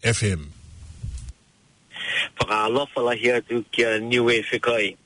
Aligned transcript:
FM. 0.00 0.48
Whakaalofala 2.40 3.12
hia 3.14 3.40
tu 3.44 3.60
kia 3.68 4.00
New 4.00 4.26
Whikai. 4.32 4.96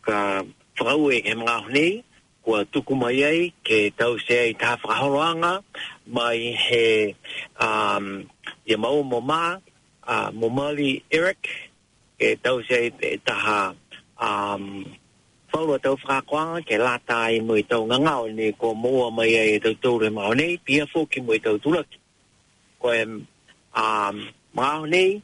Ka 0.00 0.44
whakau 0.80 1.12
e 1.12 1.20
he 1.20 1.32
mga 1.36 1.56
honi, 1.68 1.88
kua 2.42 2.64
tuku 2.64 2.96
mai 2.96 3.20
ai, 3.20 3.42
ke 3.62 3.92
tau 3.92 4.16
se 4.16 4.32
ai 4.48 4.52
tā 4.56 4.80
whakahoroanga, 4.80 5.60
mai 6.08 6.56
he 6.56 7.14
um, 7.60 8.24
ia 8.64 8.76
mau 8.80 9.04
mō 9.04 9.20
mā, 9.20 9.60
mō 10.32 10.48
Mali 10.50 11.04
Eric, 11.12 11.48
ke 12.18 12.36
tau 12.40 12.62
se 12.64 12.88
ai 12.96 13.16
taha 13.20 13.74
um, 14.16 14.86
whaua 15.52 15.76
tau 15.82 16.00
whakakoanga, 16.00 16.64
ke 16.64 16.80
lātā 16.80 17.20
i 17.36 17.44
mui 17.44 17.60
tau 17.68 17.84
ngangau, 17.84 18.32
ne 18.32 18.52
kua 18.56 18.72
mōa 18.72 19.12
mai 19.12 19.28
ei 19.36 19.58
e 19.58 19.60
tau 19.60 19.76
tōre 19.84 20.08
mā 20.08 20.32
honi, 20.32 20.56
pia 20.64 20.88
fōki 20.88 21.20
mui 21.20 21.38
tau 21.44 21.60
tūlaki. 21.60 22.00
Koe 22.80 23.04
um, 23.76 24.28
maole 24.54 25.22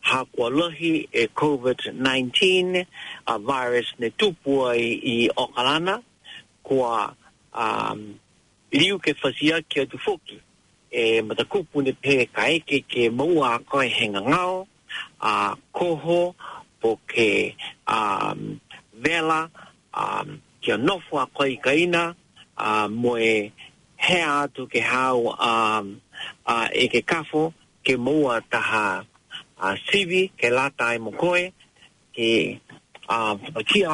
hakua 0.00 0.50
lohi 0.50 1.08
e 1.12 1.26
COVID-19 1.26 2.86
a 3.26 3.38
virus 3.38 3.94
ne 3.98 4.10
tupua 4.10 4.76
i, 4.76 5.30
okalana 5.36 6.02
kua 6.62 7.14
um, 7.58 8.14
liu 8.72 8.98
ke 8.98 9.14
fasia 9.14 9.62
ke 9.62 9.80
atu 9.80 9.98
foki 9.98 10.40
e 10.90 11.22
matakupu 11.22 11.82
ne 11.82 11.92
pe 11.92 12.26
ka 12.26 12.46
eke 12.48 12.80
ke 12.88 13.10
maua 13.10 13.54
a 13.54 13.58
koe 13.58 13.88
henga 13.88 14.20
ngao 14.20 14.66
a 15.20 15.54
koho 15.72 16.34
po 16.80 16.98
ke 17.06 17.54
um, 17.92 18.60
vela 18.92 19.50
um, 19.96 20.40
kia 20.60 20.76
nofu 20.78 21.18
a 21.20 21.26
koe 21.26 21.56
kaina 21.56 22.14
a 22.56 22.88
moe 22.88 23.52
hea 23.96 24.28
atu 24.44 24.66
ke 24.70 24.80
hau 24.80 25.26
um, 25.38 26.00
a 26.50 26.56
e 26.84 26.86
ke 26.92 27.00
kafo 27.10 27.42
ke 27.86 27.92
mua 28.06 28.36
taha 28.52 28.86
uh, 29.64 29.74
sivi 29.88 30.22
ke 30.38 30.48
lata 30.58 30.88
mo 31.04 31.10
koe 31.22 31.44
ke 32.16 32.28
a 33.08 33.18
uh, 33.32 33.34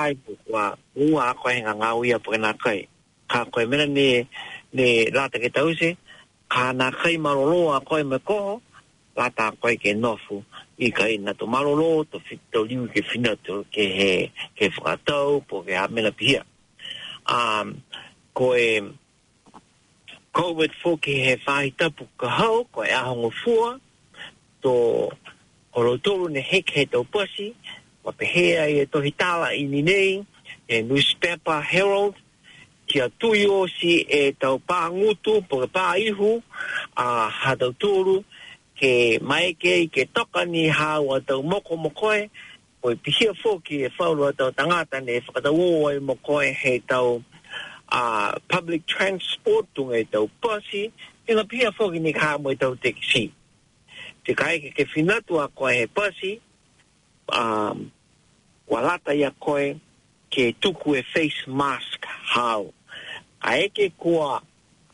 ai 0.02 0.12
pukua 0.24 0.64
mua 0.98 1.22
a 1.30 1.34
koe 1.40 1.52
henga 1.56 1.72
ngā 1.80 1.88
uia 2.00 2.16
pukua 2.24 2.50
kai. 2.64 2.80
Ka 3.30 3.38
koe 3.52 3.64
mena 3.70 3.86
ne, 3.86 4.08
ne 4.76 4.88
lata 5.16 5.36
ke 5.42 5.48
tause, 5.56 5.88
ka 6.52 6.64
nā 6.80 6.88
kai 7.00 7.14
maroro 7.24 7.62
a 7.76 7.80
koe 7.88 8.02
me 8.10 8.18
ko 8.28 8.40
lata 9.18 9.44
a 9.48 9.52
koe 9.60 9.76
ke 9.82 9.90
nofu 10.04 10.36
i 10.78 10.88
ka 10.96 11.04
ina 11.06 11.32
to 11.38 11.46
maroro, 11.46 12.02
to 12.10 12.18
fito 12.26 12.60
liu 12.68 12.88
ke 12.92 13.00
fina 13.10 13.32
to 13.44 13.54
ke 13.72 13.84
he, 13.98 14.12
ke 14.56 14.64
whakatau, 14.78 15.28
pukua 15.48 15.62
ke 15.66 15.72
amena 15.84 16.10
pihia. 16.18 16.42
Um, 17.26 17.82
koe... 18.32 18.80
Koe 18.80 18.94
COVID 20.34 20.72
foki 20.82 21.14
he 21.24 21.36
whai 21.46 21.70
tapu 21.78 22.04
ka 22.20 22.28
hau, 22.28 22.64
ko 22.74 22.82
e 22.82 22.90
ahongo 23.00 23.30
fua, 23.42 23.78
tō 24.62 24.74
horotoro 25.76 26.26
ne 26.34 26.42
hek 26.50 26.66
he 26.74 26.82
tō 26.92 27.04
pasi, 27.14 27.52
wa 28.04 28.10
pehea 28.18 28.66
i 28.74 28.80
e 28.82 28.86
tohi 28.92 29.12
tāla 29.20 29.52
ini 29.54 29.82
nei, 29.86 30.08
e 30.68 30.80
newspaper 30.82 31.60
herald, 31.72 32.18
kia 32.90 33.06
tui 33.18 33.46
o 33.48 33.60
si 33.76 33.94
e 34.20 34.32
tau 34.34 34.58
pā 34.58 34.88
ngutu, 34.90 35.36
po 35.48 35.62
ka 35.62 35.70
pā 35.76 35.84
ihu, 36.02 36.32
a 36.98 37.06
hatau 37.42 37.70
tōru, 37.84 38.16
ke 38.78 38.92
maeke 39.22 39.76
i 39.84 39.86
ke 39.86 40.08
toka 40.16 40.42
ni 40.44 40.66
hau 40.68 41.12
a 41.14 41.20
tau 41.22 41.40
moko 41.46 41.76
mokoe, 41.78 42.26
o 42.82 42.90
i 42.90 42.96
pihia 42.98 43.30
fōki 43.42 43.84
e 43.86 43.92
whaurua 43.98 44.32
tau 44.34 44.50
tangata 44.50 44.98
ne 45.00 45.20
whakatau 45.20 45.62
o 45.70 45.90
i 45.94 45.98
mokoe 46.02 46.50
he 46.64 46.78
tau 46.82 47.20
uh, 48.00 48.30
public 48.54 48.82
transport 48.92 49.64
tu 49.74 49.80
ngai 49.88 50.04
tau 50.12 50.26
pasi 50.42 50.82
in 51.30 51.36
e 51.38 51.40
a 51.40 51.44
pia 51.50 51.68
whoki 51.76 51.98
ni 52.06 52.12
kā 52.20 52.30
mai 52.44 52.56
tau 52.62 52.74
teksi. 52.84 53.24
Te 54.24 54.30
kai 54.40 54.54
ke 54.76 54.82
fina 54.94 55.16
to 55.26 55.34
a 55.38 55.46
koe 55.58 55.72
he 55.80 55.86
pasi, 55.96 56.32
um, 57.38 57.76
walata 58.72 59.12
ia 59.20 59.30
koe 59.46 59.66
ke 60.32 60.44
tuku 60.62 60.90
e 60.98 61.02
face 61.14 61.40
mask 61.60 62.00
hau. 62.34 62.62
A 63.50 63.60
eke 63.64 63.86
kua 64.02 64.32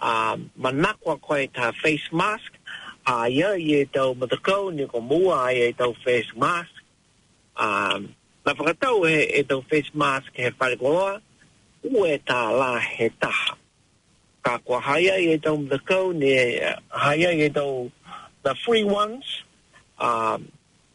uh, 0.00 0.34
um, 0.34 0.50
manako 0.62 1.08
a 1.14 1.16
koe 1.26 1.42
ta 1.56 1.66
face 1.82 2.06
mask, 2.20 2.50
a 3.12 3.30
ia 3.36 3.50
i 3.66 3.74
e 3.82 3.84
tau 3.94 4.08
matakau 4.20 4.62
ni 4.76 4.84
ko 4.92 4.98
mua 5.10 5.36
a 5.46 5.54
ia 5.58 5.66
i 5.72 5.74
e 5.88 5.94
face 6.04 6.30
mask. 6.44 6.74
Um, 7.64 8.00
na 8.44 8.50
whakatau 8.58 8.96
e, 9.08 9.40
e 9.40 9.42
face 9.70 9.90
mask 10.02 10.30
he 10.40 10.48
whare 10.58 10.76
koloa, 10.82 11.16
ue 11.82 12.18
tā 12.26 12.50
la 12.52 12.78
he 12.80 13.10
taha. 13.20 13.56
Ka 14.42 14.58
kua 14.64 14.80
haia 14.80 15.18
i 15.20 15.28
e 15.34 15.38
tau 15.38 15.56
the 15.68 15.78
kau, 15.84 16.12
ne 16.12 16.32
haia 16.90 17.30
i 17.36 17.42
e 17.44 17.48
tau 17.52 17.90
the 18.44 18.54
free 18.64 18.84
ones, 18.84 19.24
um, 20.00 20.48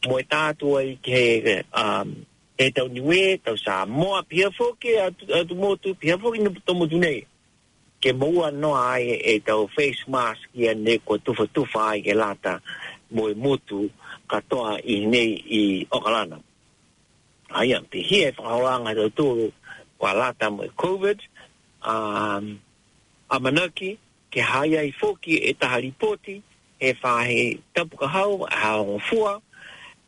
mo 0.08 0.18
e 0.22 0.26
tātua 0.26 0.82
i 0.86 0.94
ke 1.02 1.62
um, 1.74 2.14
e 2.58 2.70
tau 2.74 2.88
niwe, 2.90 3.38
tau 3.44 3.56
sa 3.58 3.84
moa 3.86 4.22
pia 4.26 4.48
fōke, 4.54 4.90
atu, 5.06 5.24
atu 5.38 5.54
motu 5.58 5.94
pia 5.94 6.16
fōke 6.18 6.38
ni 6.42 6.54
tomo 6.66 6.86
dunei. 6.90 7.24
Ke 8.02 8.12
moua 8.14 8.50
no 8.52 8.74
ai 8.76 9.06
e 9.32 9.38
tau 9.46 9.68
face 9.74 10.02
mask 10.10 10.42
i 10.58 10.68
ane 10.70 10.98
kua 11.04 11.18
tufa 11.18 11.46
tufa 11.54 11.80
ai 11.92 12.02
ke 12.02 12.14
lata 12.14 12.58
mo 13.14 13.28
e 13.30 13.34
motu 13.34 13.86
katoa 14.30 14.76
i 14.82 15.00
nei 15.06 15.30
i 15.54 15.62
okalana. 15.90 16.40
Aia, 17.56 17.78
pi 17.90 17.98
hie 18.02 18.32
whakaoranga 18.34 18.90
tau 18.98 19.08
tūru, 19.18 19.50
wa 19.98 20.12
lata 20.14 20.50
mo 20.50 20.64
e 20.64 20.68
COVID, 20.76 21.20
um, 21.84 22.60
a 23.30 23.40
manuki 23.40 23.98
ke 24.30 24.40
haia 24.40 24.82
i 24.82 24.92
foki 24.92 25.36
e 25.48 25.52
taha 25.52 25.80
ripoti, 25.80 26.42
e 26.80 26.92
whahe 26.92 27.58
tapu 27.74 27.96
ka 27.96 28.06
hau, 28.06 28.44
a 28.46 28.56
hau 28.56 28.84
ngon 28.84 29.00
fua, 29.00 29.40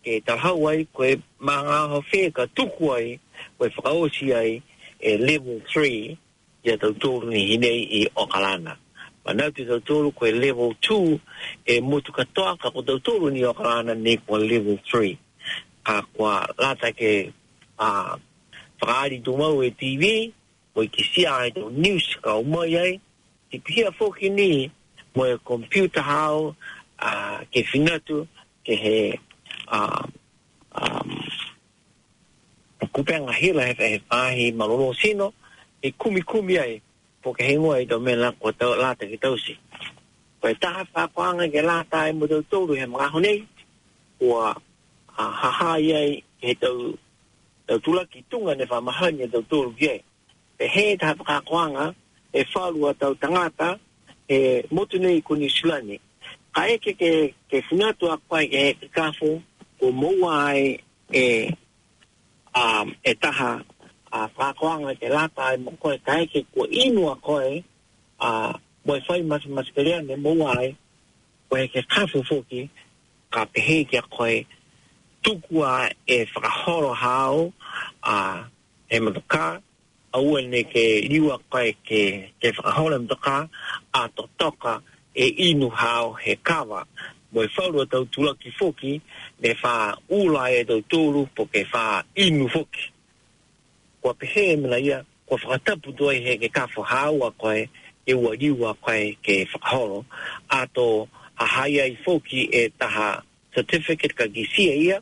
ke 0.04 0.21
taha 0.25 0.49
hau 0.49 0.69
ai, 0.69 0.87
koe 0.93 1.16
mā 1.41 1.60
ngā 1.65 1.78
ho 1.93 2.00
whēka 2.03 2.47
tuku 2.54 2.93
ai, 2.94 3.21
koe 3.59 3.69
whakaosi 3.71 4.34
ai, 4.37 4.60
e 5.00 5.16
level 5.16 5.60
3, 5.72 6.16
ya 6.65 6.76
tau 6.76 6.93
tōru 6.93 7.31
ni 7.32 7.47
hinei 7.53 7.88
i 8.03 8.05
Okalana. 8.16 8.76
Ma 9.25 9.32
nau 9.32 9.50
tu 9.50 9.65
tau 9.65 9.81
tōru 9.81 10.12
level 10.41 10.75
2, 10.82 11.19
e 11.66 11.81
motu 11.81 12.12
katoa 12.12 12.59
ka 12.59 12.70
ko 12.70 12.82
tau 12.82 12.99
tōru 12.99 13.32
ni 13.32 13.43
Okalana 13.44 13.94
ni 13.97 14.16
koe 14.16 14.38
level 14.38 14.78
3. 14.93 15.16
Ka 15.84 16.03
kua 16.15 16.47
lata 16.59 16.93
ke 16.93 17.32
a 17.78 18.19
whakaari 18.80 19.18
tō 19.26 19.32
mau 19.38 19.62
e 19.64 19.70
TV, 19.70 20.30
o 20.74 20.82
i 20.82 20.88
kisi 20.88 21.26
ai 21.26 21.50
tō 21.56 21.62
news 21.84 22.06
ka 22.22 22.30
o 22.38 22.42
mai 22.52 22.72
ai, 22.84 22.92
ti 23.50 23.56
pia 23.66 23.88
whoki 23.96 24.28
ni, 24.38 24.50
mo 25.14 25.22
e 25.26 25.34
computer 25.50 26.02
hao, 26.10 26.38
uh, 27.08 27.38
ke 27.50 27.60
whingatu, 27.72 28.18
ke 28.64 28.72
he 28.82 28.98
um, 29.76 30.12
um, 30.72 31.20
kupenga 32.94 33.32
hila 33.34 33.64
he 33.66 33.74
whahe 33.74 34.02
whahe 34.10 34.46
malolo 34.58 34.92
sino, 35.02 35.32
e 35.82 35.88
kumi 35.92 36.22
kumi 36.22 36.54
ai, 36.58 36.74
po 37.22 37.32
ke 37.36 37.42
hengua 37.48 37.80
i 37.82 37.86
tō 37.90 37.98
me 38.04 38.12
lako 38.16 38.52
tau, 38.58 38.76
lata 38.78 39.06
ki 39.10 39.18
tausi. 39.18 39.54
Ko 40.40 40.46
e 40.48 40.54
taha 40.54 40.84
whakoanga 40.94 41.46
ke 41.52 41.60
lata 41.68 41.98
ai 42.06 42.12
mo 42.14 42.26
tau 42.30 42.42
tōru 42.50 42.74
he 42.78 42.86
mga 42.86 43.08
honei, 43.16 43.38
ua 44.22 44.54
uh, 45.18 45.32
hahai 45.42 45.84
ai 46.00 46.08
he 46.42 46.54
tau 46.54 46.94
tau 47.68 47.78
tula 47.78 48.04
ki 48.06 48.24
tunga 48.30 48.54
ne 48.56 48.64
whamahanya 48.64 49.28
tau 49.32 49.42
tōru 49.42 49.76
kia. 49.78 50.00
E 50.58 50.66
he 50.66 50.92
e 50.92 50.96
taha 50.96 51.14
whakakoanga, 51.20 51.94
e 52.32 52.44
whalua 52.54 52.94
tau 52.98 53.14
tangata, 53.14 53.78
e 54.28 54.62
motu 54.70 54.98
nei 54.98 55.20
kuni 55.20 55.48
sulani. 55.50 56.00
Ka 56.54 56.64
eke 56.66 56.92
ke, 56.96 57.34
ke 57.50 57.62
whinatu 57.68 58.06
a 58.12 58.16
kwai 58.28 58.44
e 58.44 58.56
he 58.62 58.74
kikafo, 58.74 59.42
ko 59.80 59.92
moua 59.92 60.32
ai 60.48 60.80
e, 61.12 61.24
e 63.10 63.14
taha 63.22 63.62
a 64.12 64.28
whakakoanga 64.38 64.98
te 64.98 65.08
lata 65.08 65.52
e 65.54 65.60
mo 65.60 65.70
koe, 65.82 65.98
ka 65.98 66.18
eke 66.24 66.46
ko 66.54 66.64
inu 66.70 67.10
a 67.12 67.16
koe, 67.16 67.62
a 68.20 68.58
moe 68.86 69.00
whai 69.08 69.20
masi 69.30 69.48
masi 69.48 69.72
kerea 69.76 70.00
ne 70.06 70.16
moua 70.16 70.56
ai, 70.56 70.74
ko 71.50 71.56
e 71.60 71.68
ke 71.68 71.82
kafo 71.84 72.18
fōki, 72.30 72.68
ka 73.30 73.44
pehe 73.44 73.84
ki 73.84 73.96
a 74.00 74.02
koe, 74.02 74.46
tukua 75.28 75.90
e 76.06 76.25
whakahoro 76.25 76.92
hao 76.94 77.52
a 78.02 78.40
uh, 78.40 78.46
e 78.88 79.00
matoka, 79.00 79.62
a 80.12 80.20
ua 80.20 80.40
ne 80.42 80.62
ke 80.64 81.00
liwa 81.02 81.38
kai 81.52 81.72
ke, 81.86 82.32
ke 82.40 82.52
whakahoro 82.56 82.96
e 82.96 82.98
matoka, 82.98 83.48
a 83.92 84.08
to 84.08 84.25
toka 84.38 84.80
e 85.14 85.26
inu 85.52 85.69
hao 85.70 86.12
he 86.14 86.36
kawa. 86.36 86.86
Mo 87.32 87.42
e 87.42 87.46
whaurua 87.56 87.84
tau 87.86 88.04
tulaki 88.06 88.50
foki, 88.58 89.02
ne 89.42 89.54
wha 89.62 89.98
ula 90.08 90.48
e 90.50 90.62
tau 90.64 90.80
tōru 90.80 91.28
po 91.36 91.44
ke 91.44 91.66
wha 91.74 92.02
inu 92.16 92.48
foki. 92.48 92.88
Kua 94.00 94.14
pehe 94.14 94.52
e 94.52 94.56
mila 94.56 94.81
ia, 94.81 95.04
kua 95.26 95.36
whakatapu 95.44 95.92
tuai 95.92 96.24
he 96.24 96.38
ke 96.38 96.48
kafo 96.50 96.82
hao 96.82 97.20
a 97.28 97.31
koe, 97.32 97.69
e 98.06 98.14
ua 98.16 98.32
liwa 98.34 98.74
kai 98.86 99.19
ke 99.22 99.44
whakahoro, 99.52 100.06
a 100.48 100.66
to 100.72 101.06
a 101.38 101.44
haia 101.44 101.84
i 101.84 101.98
foki 102.04 102.48
e 102.52 102.69
taha 102.81 103.22
certificate 103.54 104.16
ka 104.16 104.24
gisia 104.24 104.72
ia, 104.74 105.00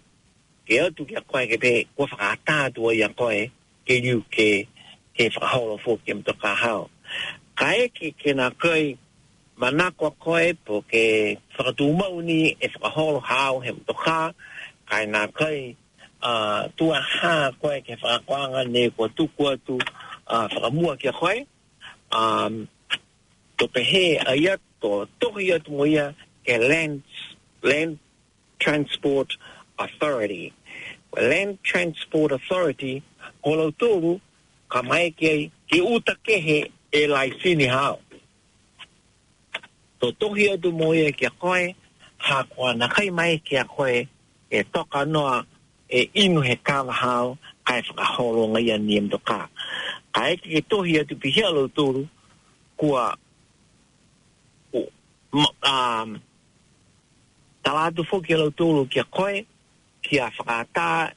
ke 0.66 0.82
atu 0.82 1.06
ki 1.06 1.14
a 1.14 1.20
koe 1.30 1.46
ke 1.50 1.56
pe 1.62 1.72
kua 1.96 2.06
whakaatātu 2.10 2.78
o 2.82 2.90
i 2.90 3.00
a 3.06 3.08
koe 3.18 3.40
ke 3.86 3.94
iu 4.08 4.20
ke 4.34 4.48
ke 5.16 5.24
whakaholo 5.34 5.76
fō 5.84 5.92
ke 6.04 6.12
mto 6.18 6.32
ka 6.42 6.50
hao. 6.62 6.82
Ka 7.58 7.68
eke 7.84 8.06
ke 8.20 8.30
nā 8.34 8.48
koe 8.62 8.98
manako 9.58 10.06
a 10.10 10.10
koe 10.24 10.52
po 10.64 10.82
ke 10.92 11.38
whakatūmau 11.56 11.96
mauni 12.18 12.56
e 12.60 12.66
whakaholo 12.74 13.20
hao 13.30 13.60
he 13.60 13.72
mto 13.72 13.94
ka 14.02 14.32
ka 14.90 14.96
e 15.00 15.06
nā 15.14 15.22
koe 15.38 15.56
tua 16.76 16.98
hā 17.18 17.34
koe 17.62 17.80
ke 17.86 17.94
whakakoanga 18.02 18.64
ne 18.68 18.88
kua 18.90 19.08
tuku 19.16 19.54
tu 19.66 19.78
uh, 20.26 20.48
whakamua 20.48 20.98
ki 21.00 21.08
a 21.08 21.12
koe 21.12 21.46
um, 22.10 22.68
to 23.56 23.68
pe 23.68 23.82
he 23.84 24.16
a 24.26 24.34
ia 24.34 24.56
to 24.82 25.06
tohi 25.22 25.52
atu 25.54 25.70
mo 25.78 25.84
ke 26.46 26.54
lens 26.58 27.04
lens 27.62 27.98
transport 28.58 29.36
authority. 29.78 30.52
Land 31.16 31.58
Transport 31.62 32.32
Authority, 32.32 33.02
Olautoru, 33.44 34.20
ka 34.68 34.82
mai 34.82 35.10
ke 35.10 35.50
ki 35.70 35.80
uta 35.80 36.14
kehe 36.26 36.70
e 36.92 37.06
lai 37.06 37.30
sini 37.42 37.68
hao. 37.68 37.98
Tō 40.02 40.12
tohi 40.20 40.48
adu 40.52 40.72
moe 40.72 41.00
e 41.08 41.12
ki 41.12 41.26
a 41.26 41.30
koe, 41.30 41.74
ha 42.18 42.42
kua 42.50 42.74
nakai 42.74 43.10
mai 43.12 43.30
e 43.34 43.38
ki 43.38 43.56
a 43.56 43.64
koe, 43.64 44.08
e 44.50 44.62
toka 44.74 45.04
noa 45.06 45.46
e 45.88 46.10
inu 46.24 46.40
he 46.44 46.56
kawa 46.56 46.92
hao, 46.92 47.38
ka 47.66 47.78
e 47.78 47.82
whakaholo 47.86 48.46
ngai 48.52 48.74
an 48.74 48.86
niem 48.86 49.08
do 49.10 49.18
ka. 49.18 49.48
e 50.20 50.36
ki 50.36 50.62
tohi 50.70 51.00
adu 51.00 51.14
pi 51.20 51.30
hea 51.30 51.44
Olautoru, 51.50 52.08
kua 52.76 53.16
um, 55.32 56.20
taladu 57.64 58.04
fōki 58.04 58.34
Olautoru 58.36 58.90
ki 58.90 59.00
a 59.00 59.04
koe, 59.04 59.46
kia 60.10 60.30
whakata 60.46 61.12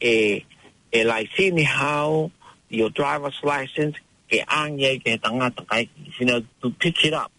e, 0.00 0.44
e 0.92 1.04
laisini 1.04 1.62
hao, 1.64 2.30
your 2.70 2.90
driver's 2.90 3.40
license, 3.42 3.96
ke 4.30 4.38
angi 4.46 4.84
ai 4.90 4.98
ke 5.04 5.18
tangata 5.24 5.62
kai, 5.66 5.88
whina 6.20 6.42
to 6.62 6.70
pick 6.70 7.04
it 7.04 7.14
up. 7.14 7.32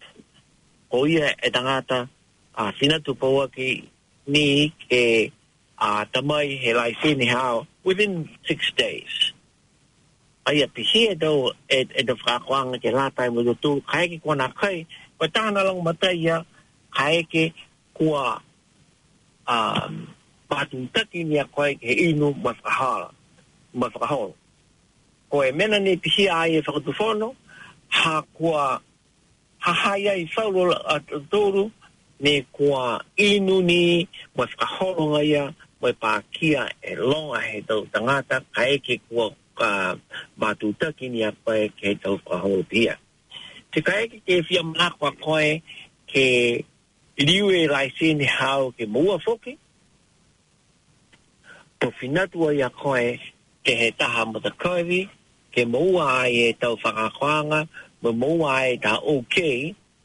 Ko 0.90 1.06
ia 1.06 1.30
e 1.42 1.50
tangata, 1.50 2.08
a 2.54 2.72
whina 2.80 2.98
tu 3.04 3.14
paua 3.14 3.46
ki 3.54 3.88
ni 4.26 4.70
ke 4.90 5.32
a 5.78 6.06
tamai 6.12 6.58
he 6.58 6.72
laisini 6.72 7.28
hao, 7.30 7.66
within 7.84 8.28
six 8.46 8.70
days. 8.76 9.32
Aia 10.46 10.66
pihi 10.66 11.00
e 11.14 11.14
tau 11.14 11.52
e, 11.70 11.78
e 11.80 12.02
te 12.02 12.12
whakakoanga 12.14 12.78
ke 12.82 12.90
lātai 12.98 13.28
mo 13.32 13.54
tu, 13.54 13.80
kai 13.90 14.08
ke 14.08 14.20
kona 14.22 14.50
kai, 14.52 14.86
kai 15.20 15.28
tāna 15.28 15.64
lang 15.66 15.80
matai 15.84 16.14
ia, 16.26 16.44
kai 16.94 17.22
ke 17.22 17.52
kua 17.94 18.40
um, 19.46 20.06
patu 20.50 20.78
taki 20.94 21.20
ni 21.28 21.36
a 21.38 21.44
koe 21.54 21.72
ke 21.80 21.90
inu 22.08 22.28
ma 22.42 22.52
whakahala, 22.62 23.12
ma 23.74 23.88
Ko 25.30 25.36
e 25.42 25.50
mena 25.58 25.78
ne 25.78 25.92
pihi 26.02 26.24
a 26.26 26.48
e 26.48 26.58
whakatufono, 26.66 27.28
ha 27.96 28.14
kua 28.36 28.80
hahaia 29.64 30.12
i 30.16 30.24
whauro 30.34 30.72
a 30.72 30.96
tōru, 31.30 31.64
ne 32.24 32.34
kua 32.56 32.84
inu 33.28 33.56
ni 33.70 34.08
ma 34.36 34.44
whakahono 34.48 35.04
ngaya, 35.16 35.44
mai 35.82 35.92
pākia 36.02 36.62
e 36.82 36.94
longa 37.08 37.40
he 37.48 37.58
tau 37.68 37.82
tangata, 37.92 38.36
ka 38.54 38.62
eke 38.74 38.94
kua 39.08 39.26
ka 39.58 39.68
matu 40.40 40.68
taki 40.80 41.06
ni 41.12 41.20
a 41.22 41.32
koe 41.44 41.68
ke 41.76 41.84
he 41.92 41.94
tau 42.02 42.14
whakahono 42.16 42.62
pia. 42.70 42.94
Te 43.72 43.78
ka 43.86 43.92
eke 44.02 44.16
ke 44.26 44.34
whia 44.48 44.62
mā 44.74 44.86
kua 44.98 45.10
koe 45.24 45.52
ke 46.12 46.26
liwe 47.28 47.58
rai 47.72 47.88
sene 47.98 48.24
hao 48.38 48.64
ke 48.76 48.84
mua 48.86 49.16
whoki, 49.24 49.54
to 51.80 51.90
finatua 52.00 52.50
ia 52.58 52.68
koe 52.82 53.08
ke 53.64 53.72
he 53.80 53.88
taha 54.00 54.22
mo 54.30 54.36
te 54.44 54.50
kauri, 54.62 55.02
ke 55.54 55.60
maua 55.72 56.06
ai 56.24 56.32
e 56.32 56.52
tau 56.60 56.74
whakakoanga, 56.82 57.60
mo 58.02 58.10
maua 58.20 58.50
ai 58.60 58.72
ta 58.84 58.92
ok, 59.14 59.36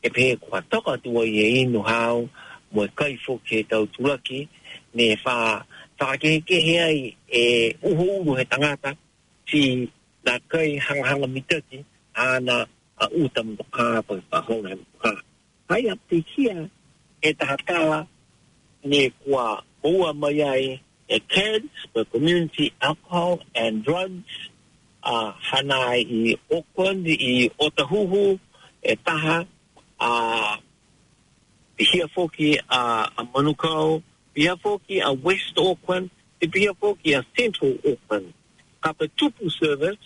e 0.05 0.09
pe 0.13 0.21
he 0.29 0.33
kua 0.43 0.59
toka 0.71 0.93
tu 1.03 1.09
ai 1.21 1.25
e 1.43 1.65
inu 1.65 1.81
hau, 1.89 2.17
mo 2.73 2.81
e 2.85 2.89
kaifo 2.99 3.33
ke 3.49 3.57
tau 3.71 3.83
tulaki, 3.93 4.39
ne 4.95 5.03
e 5.13 5.17
wha, 5.25 5.35
whakakehe 5.99 6.37
ke 6.47 6.57
he 6.67 6.75
ai 6.89 6.99
e 7.43 7.73
uho 7.89 8.05
uru 8.21 8.33
he 8.39 8.43
tangata, 8.51 8.91
si 9.49 9.61
na 10.25 10.33
kai 10.51 10.69
hanghanga 10.85 11.27
mitati, 11.35 11.77
ana 12.25 12.57
a 13.03 13.09
uta 13.21 13.41
mo 13.47 13.63
ka, 13.75 13.83
pa 14.07 14.13
i 14.19 14.21
pahona 14.31 14.69
he 14.75 14.85
ka. 15.03 15.11
Hai 15.69 15.83
ap 15.93 15.99
te 16.09 16.17
kia, 16.31 16.57
e 17.21 17.29
taha 17.39 17.57
tala, 17.67 17.99
ne 18.89 19.01
kua 19.21 19.45
maua 19.81 20.09
mai 20.21 20.41
ai, 20.55 20.63
e 21.15 21.19
kids, 21.35 21.67
pe 21.93 21.99
community 22.11 22.65
alcohol 22.89 23.33
and 23.61 23.73
drugs, 23.87 24.23
a 25.05 25.11
uh, 25.11 25.33
hana 25.49 25.75
i 25.97 26.01
Auckland, 26.57 27.03
i 27.07 27.49
Otahuhu, 27.63 28.25
e 28.83 28.93
taha, 29.05 29.39
a 29.99 30.09
uh, 30.09 30.57
hia 31.77 32.07
foki 32.15 32.49
a, 32.79 33.09
a 33.17 33.21
Manukau, 33.33 34.01
hia 34.35 34.55
foki 34.63 34.97
a 35.01 35.11
West 35.27 35.55
Auckland, 35.67 36.07
te 36.39 36.49
hia 36.61 36.73
foki 36.83 37.09
a 37.13 37.21
Central 37.37 37.73
Auckland. 37.91 38.29
Ka 38.83 38.89
pe 38.97 39.05
tupu 39.17 39.45
service, 39.59 40.05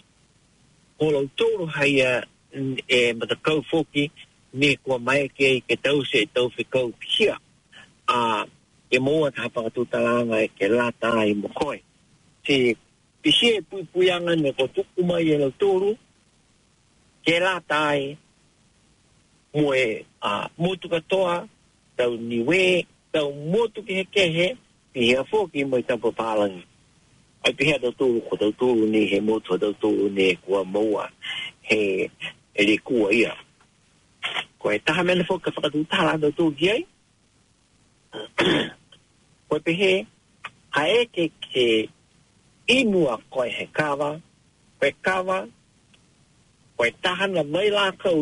olo 1.04 1.22
tōru 1.40 1.66
haia 1.78 2.14
e 2.98 3.02
matakau 3.20 3.60
foki, 3.72 4.04
ne 4.60 4.70
kua 4.84 4.98
mai 5.08 5.24
ke 5.36 5.48
i 5.62 5.64
ke 5.68 5.76
tau 5.86 6.00
se 6.12 6.22
tau 6.36 6.48
whikau 6.56 6.88
hia. 7.16 7.36
Uh, 8.14 8.44
e 8.90 9.00
moa 9.00 9.32
ta 9.32 9.42
hapa 9.42 9.70
tu 9.76 9.84
talanga 9.92 10.38
e 10.44 10.48
ke 10.58 10.66
lata 10.78 11.12
e 11.26 11.34
mo 11.42 11.50
koe. 11.60 11.78
Si 12.46 12.58
pisi 13.22 13.48
e 13.58 13.62
pui 13.70 13.84
pui 13.92 14.08
anga 14.16 14.34
ne 14.36 14.50
ko 14.58 14.64
tuku 14.76 15.00
mai 15.10 15.26
e 15.28 15.36
lo 15.42 15.50
toru, 15.62 15.92
ke 17.26 17.34
lata 17.46 17.84
e 18.04 18.16
mo 19.56 19.68
e 19.86 20.06
a 20.22 20.48
motu 20.62 20.86
katoa, 20.94 21.36
tau 21.98 22.14
niwe, 22.30 22.64
tau 23.14 23.28
motu 23.54 23.80
ke 23.88 23.94
hekehe, 24.04 24.48
pi 24.96 25.00
hea 25.12 25.24
foki 25.32 25.60
mo 25.70 25.76
i 25.78 25.84
tapo 25.90 26.08
pālangi. 26.20 26.64
Ai 27.44 27.52
pi 27.58 27.64
hea 27.68 27.80
tau 27.84 28.12
ko 28.28 28.34
tau 28.42 28.52
toru 28.60 28.84
ni 28.94 29.02
he 29.12 29.18
motu 29.28 29.52
tau 29.62 29.74
toru 29.82 30.06
ne 30.18 30.28
kua 30.46 30.62
moa, 30.74 31.06
he 31.70 31.80
e 32.56 32.62
le 32.68 32.76
kua 32.88 33.10
ia. 33.22 33.34
Ko 34.60 34.66
e 34.72 34.78
taha 34.86 35.02
mele 35.08 35.24
fōka 35.30 35.50
whakatū 35.56 35.80
tāla 35.92 36.14
tau 36.22 36.32
toru 36.38 36.58
ai, 36.74 36.82
koe 39.50 39.60
pehe, 39.66 39.92
ha 40.74 40.82
e 40.88 41.00
ke 41.14 41.24
ke 41.52 41.68
inua 42.78 43.14
koe 43.34 43.48
he 43.56 43.66
kawa, 43.78 44.10
koe 44.80 44.92
kawa, 45.06 45.38
koe 46.78 46.90
tahana 47.04 47.44
mai 47.54 47.70
la 47.78 47.86
kau 48.04 48.22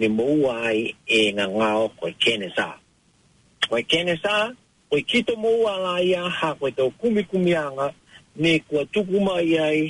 ni 0.00 0.06
moua 0.18 0.52
ai 0.68 0.80
e 1.16 1.32
ngā 1.36 1.46
ngāo 1.58 1.84
koe 1.98 2.12
kene 2.22 2.48
sā. 2.56 2.68
Koe 3.68 3.82
kene 3.90 4.14
sā, 4.24 4.36
koe 4.90 5.00
kito 5.10 5.32
moua 5.44 5.72
la 5.84 5.94
ia, 6.10 6.22
ha 6.38 6.48
koe 6.58 6.70
tau 6.78 6.90
kumikumianga, 7.00 7.86
ne 8.42 8.52
kua 8.66 8.82
tuku 8.92 9.18
mai 9.28 9.48
ai, 9.68 9.80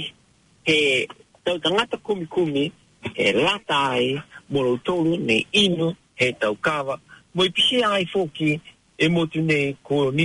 he 0.66 0.78
tau 1.44 1.56
tangata 1.62 1.96
kumikumi, 2.06 2.64
e 3.16 3.26
lata 3.44 3.76
ai, 3.96 4.06
moro 4.52 4.74
tolu 4.86 5.12
ne 5.28 5.38
inu, 5.64 5.86
he 6.18 6.26
tau 6.40 6.54
kawa, 6.66 6.94
moi 7.34 7.48
pihi 7.54 7.78
ai 7.92 8.04
fōki, 8.12 8.60
e 8.98 9.08
motu 9.08 9.40
nei 9.40 9.76
ko 9.82 10.08
um, 10.08 10.16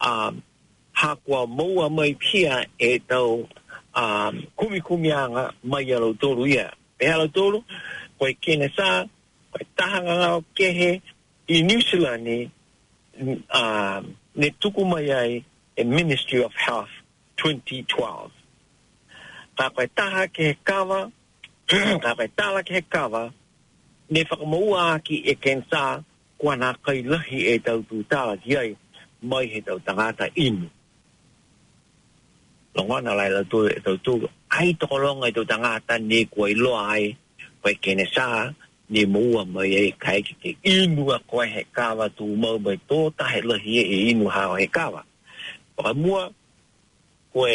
a 0.00 0.32
hakoa 0.92 1.46
maua 1.46 1.90
mai 1.90 2.14
pia 2.14 2.66
e 2.78 2.98
tau 2.98 3.38
um, 3.40 3.48
a 3.94 4.32
kumi 4.56 4.80
kumi 4.80 5.10
anga 5.12 5.52
mai 5.62 5.92
alo 5.92 6.14
tolu 6.14 6.46
ia. 6.46 6.70
Pe 6.98 7.06
alo 7.10 7.26
tolu, 7.28 7.64
koe 8.18 8.34
kene 8.42 8.68
sā, 8.76 9.06
koe 9.52 9.64
tahanga 9.76 10.14
ngā 10.20 10.30
kehe 10.56 11.02
i 11.50 11.62
Nishilani 11.62 12.50
a 13.50 13.62
um, 13.98 14.14
ne 14.36 14.50
tuku 14.60 14.84
mai 14.86 15.10
ai 15.12 15.44
e 15.76 15.84
Ministry 15.84 16.42
of 16.44 16.52
Health 16.54 16.92
2012. 17.36 18.30
Tā 19.58 19.64
koe 19.74 19.86
taha 19.96 20.26
ke 20.28 20.44
he 20.52 20.56
kawa, 20.64 21.02
tā 21.66 22.14
koe 22.18 22.28
tāla 22.36 22.62
ke 22.64 22.72
he 22.78 22.82
kawa, 22.86 23.26
ne 24.10 24.24
whakamaua 24.30 24.92
aki 25.00 25.22
e 25.32 25.34
kensaa 25.34 25.98
kua 26.40 26.56
nā 26.62 26.70
kai 26.86 26.98
lahi 27.12 27.38
e 27.52 27.58
tau 27.66 27.80
tū 27.90 27.98
tāla 28.12 28.34
diai 28.44 28.70
mai 29.30 29.44
he 29.52 29.60
tau 29.60 29.76
tangata 29.86 30.26
inu. 30.44 30.68
Longa 32.76 32.98
nā 33.06 33.12
lai 33.18 33.28
la 33.30 33.42
tūre 33.52 33.72
e 33.78 33.82
tau 33.86 33.96
tū, 34.06 34.14
ai 34.58 34.72
toko 34.80 34.96
longa 35.04 35.26
e 35.28 35.32
tau 35.36 35.44
tangata 35.52 35.94
ne 36.10 36.20
kua 36.34 36.46
i 36.48 36.54
loa 36.54 36.82
ai, 36.96 37.04
kua 37.60 37.72
kene 37.84 38.06
saa, 38.16 38.42
ne 38.92 39.02
mua 39.14 39.44
mai 39.54 39.68
e 39.68 39.84
kai 40.04 40.18
ki 40.26 40.34
te 40.42 40.50
inu 40.74 41.04
a 41.12 41.18
kua 41.30 41.44
he 41.54 41.62
kawa 41.76 42.06
tū 42.18 42.26
mau 42.42 42.56
mai 42.64 42.76
tō 42.88 43.00
tahe 43.18 43.40
lahi 43.50 43.74
e 43.84 44.00
inu 44.14 44.26
hao 44.36 44.54
he 44.60 44.66
kawa. 44.78 45.02
Paka 45.76 45.92
mua, 46.02 46.22
kua 47.32 47.48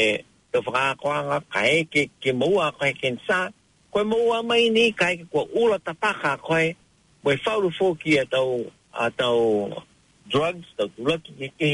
te 0.52 0.58
whakakoanga 0.66 1.40
kai 1.54 1.76
ke 1.92 2.02
ke 2.22 2.30
mua 2.42 2.66
kua 2.78 2.92
kensa, 3.02 3.40
kua 3.92 4.04
mua 4.12 4.38
mai 4.50 4.70
ni 4.76 4.86
kai 5.00 5.14
ki 5.18 5.26
kua 5.32 5.44
ula 5.62 5.78
tapaka 5.86 6.38
kua 6.46 6.62
e, 6.68 6.76
Mwen 7.26 7.40
fawlou 7.46 7.72
fò 7.78 7.86
ki 8.02 8.12
atau, 8.24 8.50
atau 9.08 9.38
drugs, 10.32 10.68
atau 10.78 10.86
tulatu 10.96 11.30
ki 11.60 11.72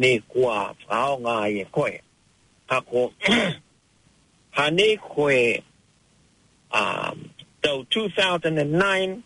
ne 0.00 0.10
kwa 0.30 0.56
fawo 0.84 1.14
nga 1.22 1.36
ye 1.54 1.62
koe. 1.76 1.96
ha 2.68 2.76
hane 4.56 4.88
koe, 5.14 5.40
um, 6.80 7.30
so 7.64 7.72
2009, 7.84 9.22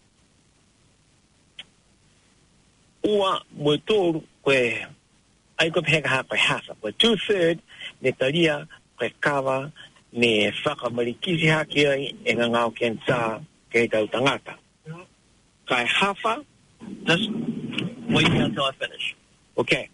ua 3.13 3.33
mwen 3.63 3.81
tōru 3.89 4.21
koe, 4.45 4.63
ai 5.59 5.69
koe 5.73 5.83
pēka 5.89 6.11
ha 6.17 6.21
koe 6.31 6.39
hasa, 6.49 6.73
koe 6.85 6.93
two-third, 7.01 7.59
ne 8.03 8.11
taria 8.21 8.57
koe 8.99 9.09
kawa, 9.25 9.57
ne 10.21 10.33
whakamarikisi 10.63 11.47
hakiai, 11.57 12.05
e 12.29 12.37
ngā 12.39 12.47
ngāo 12.53 12.71
kien 12.79 12.95
tā, 13.09 13.21
kei 13.73 13.87
tangata. 14.15 14.55
Kai 15.69 15.85
hafa, 15.85 16.45
just 17.03 17.29
wait 18.09 18.29
until 18.29 18.65
I 18.65 18.73
finish. 18.73 19.17
Okay. 19.59 19.89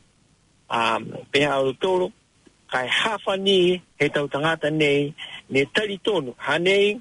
Um, 0.68 1.14
Pea 1.32 1.46
o 1.46 1.72
tōro, 1.72 2.12
kai 2.70 2.86
hafa 2.86 3.38
ni 3.40 3.82
he 3.98 4.08
tau 4.10 4.28
tangata 4.28 4.70
nei, 4.70 5.14
ne 5.48 5.64
tari 5.64 5.98
tonu, 6.04 6.34
hanei, 6.36 7.00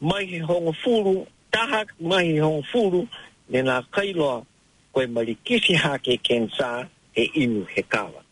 mai 0.00 0.24
he 0.24 0.38
hongo 0.40 0.72
furu, 0.82 1.26
tahak 1.52 1.88
mai 2.00 2.24
he 2.32 2.36
hongo 2.38 2.62
furu, 2.72 3.08
ne 3.50 3.60
nā 3.62 3.82
kailoa, 3.92 4.44
koe 4.92 5.06
marikisi 5.06 5.76
hake 5.76 6.16
kensā, 6.22 6.88
he 7.12 7.28
inu 7.34 7.66
he 7.68 7.82
kawa. 7.82 8.22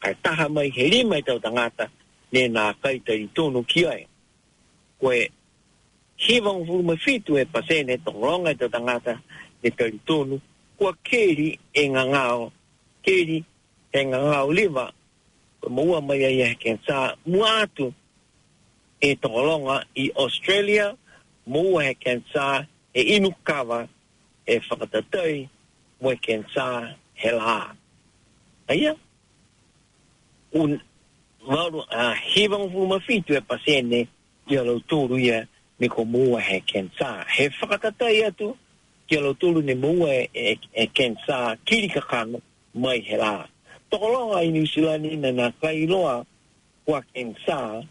Kai 0.00 0.14
taha 0.22 0.48
mai 0.48 0.68
he 0.68 0.88
rima 0.90 1.16
he 1.16 1.22
tau 1.22 1.38
tangata, 1.40 1.88
ne 2.32 2.48
nā 2.48 2.72
kai 2.82 2.98
tari 2.98 3.28
tonu 3.34 3.66
ki 3.66 3.84
e. 3.86 4.06
Koe 5.00 5.28
he 6.22 6.40
va 6.40 6.50
un 6.50 6.96
fitu 6.96 7.36
e 7.36 7.44
pasene 7.44 7.96
to 8.04 8.12
ronga 8.12 8.54
to 8.54 8.64
e 8.66 8.68
tangata 8.68 9.14
de 9.62 9.70
tertunu 9.70 10.36
ku 10.78 10.86
keri 11.08 11.48
en 11.74 11.96
angao 12.02 12.42
keri 13.04 13.38
en 13.98 14.08
angao 14.18 14.48
liva 14.56 14.86
moa 15.76 16.00
mai 16.08 16.22
ai 16.28 16.40
e 16.46 16.54
ke 16.62 16.70
sa 16.86 16.98
muatu 17.32 17.86
e 19.00 19.16
tolonga 19.22 19.76
i 20.02 20.10
australia 20.22 20.86
moa 21.52 21.82
e 21.90 21.94
ke 21.94 22.02
kensa 22.04 22.46
e 22.94 23.00
inukava 23.16 23.80
e 24.52 24.60
fata 24.66 25.00
tei 25.12 25.36
mo 26.00 26.10
ke 26.24 26.34
sa 26.54 26.66
hela 27.22 27.56
aia 28.72 28.92
un 30.60 30.72
Vado 31.52 31.80
a 31.90 32.14
hevan 32.32 32.64
fuma 32.72 32.98
fitu 33.06 33.30
e 33.34 33.40
pasene 33.50 33.98
di 34.46 34.54
alo 34.60 34.76
turu 34.90 35.16
ia 35.18 35.38
ni 35.82 35.88
ko 35.88 36.04
mua 36.04 36.40
he 36.40 36.60
kensa. 36.64 37.26
He 37.26 37.48
whakatata 37.50 38.06
i 38.08 38.22
atu, 38.22 38.56
kia 39.10 39.20
lo 39.20 39.34
tulu 39.34 39.62
ni 39.62 39.74
mua 39.74 40.14
e, 40.32 40.58
e 40.74 40.86
kensa 40.86 41.56
kiri 41.66 41.88
kakano 41.88 42.40
mai 42.74 43.00
he 43.00 43.16
la. 43.16 43.46
Tokoloa 43.90 44.38
i 44.46 44.50
New 44.50 44.64
Zealand 44.64 45.06
ina 45.06 45.32
na 45.32 45.50
kairoa 45.50 46.24
kua 46.86 47.02
kensa 47.14 47.82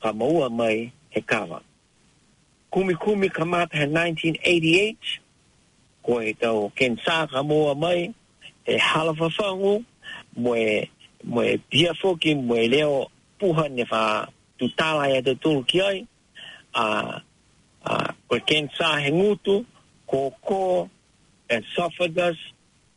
ka 0.00 0.12
maua 0.12 0.50
mai 0.50 0.92
he 1.10 1.20
kawa. 1.20 1.62
Kumi 2.72 2.94
kumi 2.94 3.28
kamata 3.28 3.74
he 3.76 3.86
1988, 3.86 4.96
ko 6.04 6.18
he 6.20 6.32
tau 6.32 6.70
kensa 6.78 7.26
ka 7.28 7.42
maua 7.42 7.74
mai 7.74 8.14
he 8.62 8.78
halafafangu 8.78 9.84
mwe, 10.36 10.88
mwe 11.24 11.58
pia 11.68 11.94
foki 11.94 12.34
mwe 12.34 12.68
leo 12.68 13.10
puha 13.40 13.68
ne 13.68 13.84
fa 13.84 14.28
tutala 14.58 15.10
e 15.10 15.22
te 15.22 15.34
tulu 15.34 15.64
ki 15.64 16.06
a 17.82 17.90
uh, 17.92 18.10
ko 18.30 18.38
ken 18.46 18.70
sa 18.78 18.98
hengutu 19.02 19.66
ko 20.06 20.30
ko 20.38 20.86
e 21.50 21.58
esophagus 21.58 22.38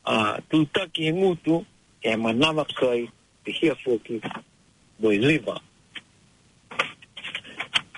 a 0.05 0.13
uh, 0.13 0.33
tu 0.45 0.65
taki 0.69 1.09
hengutu 1.09 1.65
e 2.05 2.09
manama 2.15 2.65
kai 2.79 3.01
te 3.43 3.49
hia 3.59 3.73
foki 3.83 4.21
boi 5.01 5.17
liba 5.17 5.55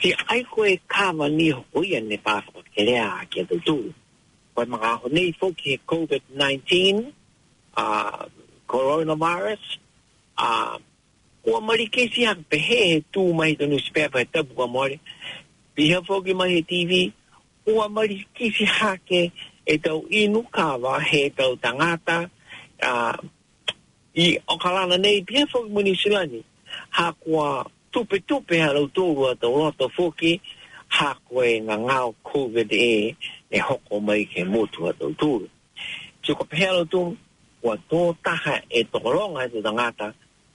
si 0.01 0.09
ai 0.31 0.43
ko 0.51 0.63
e 0.63 0.75
kama 0.87 1.27
ni 1.29 1.51
hoi 1.51 1.99
ne 1.99 2.17
pa 2.25 2.39
ko 2.51 2.61
ke 2.73 2.81
rea 2.87 3.05
a 3.21 3.25
ke 3.31 3.39
do 3.49 3.55
tu 3.67 3.77
ko 4.55 4.61
maka 4.71 4.95
ho 5.03 5.07
nei 5.11 5.31
foki 5.39 5.73
e 5.75 5.77
COVID-19 5.83 7.11
a 7.75 7.83
uh, 7.83 8.25
coronavirus 8.71 9.63
a 10.39 10.79
ua 11.47 11.59
marikesi 11.67 12.23
hang 12.27 12.45
pehe 12.49 13.03
tu 13.13 13.33
mai 13.35 13.55
tonu 13.59 13.75
spepa 13.79 14.21
e 14.23 14.27
tabu 14.31 14.53
ka 14.55 14.65
Piha 15.77 16.01
fōki 16.01 16.33
mai 16.35 16.55
e 16.57 16.61
TV, 16.63 17.13
ua 17.69 17.87
mari 17.87 18.25
kisi 18.33 18.65
hake 18.65 19.31
e 19.65 19.77
tau 19.77 20.01
inu 20.09 20.41
kawa 20.49 20.99
he 20.99 21.29
tau 21.29 21.55
tangata. 21.55 22.27
I 22.81 24.39
o 24.49 24.57
kalana 24.57 24.97
nei, 24.97 25.21
piha 25.21 25.45
fōki 25.45 25.69
mai 25.71 25.83
nisilani, 25.83 26.43
hakoa 26.89 27.69
tupe 27.91 28.17
tupe 28.25 28.57
halau 28.59 28.87
tōru 28.97 29.29
a 29.31 29.35
tau 29.41 29.53
loto 29.59 29.85
fōki, 29.97 30.31
hakoe 30.97 31.47
ngā 31.65 31.75
ngāo 31.85 32.09
COVID 32.29 32.69
e 32.73 33.15
e 33.51 33.57
hoko 33.67 33.95
mai 34.07 34.21
ke 34.31 34.41
motu 34.53 34.79
a 34.89 34.93
tau 34.99 35.11
tōru. 35.21 35.47
Tiko 36.25 36.43
piha 36.51 36.73
lau 36.75 36.85
tōru, 36.93 37.13
ua 37.63 37.75
tō 37.89 38.15
taha 38.25 38.55
e 38.69 38.79
tokoronga 38.91 39.45
e 39.45 39.49
tau 39.53 39.61
tangata, 39.67 40.07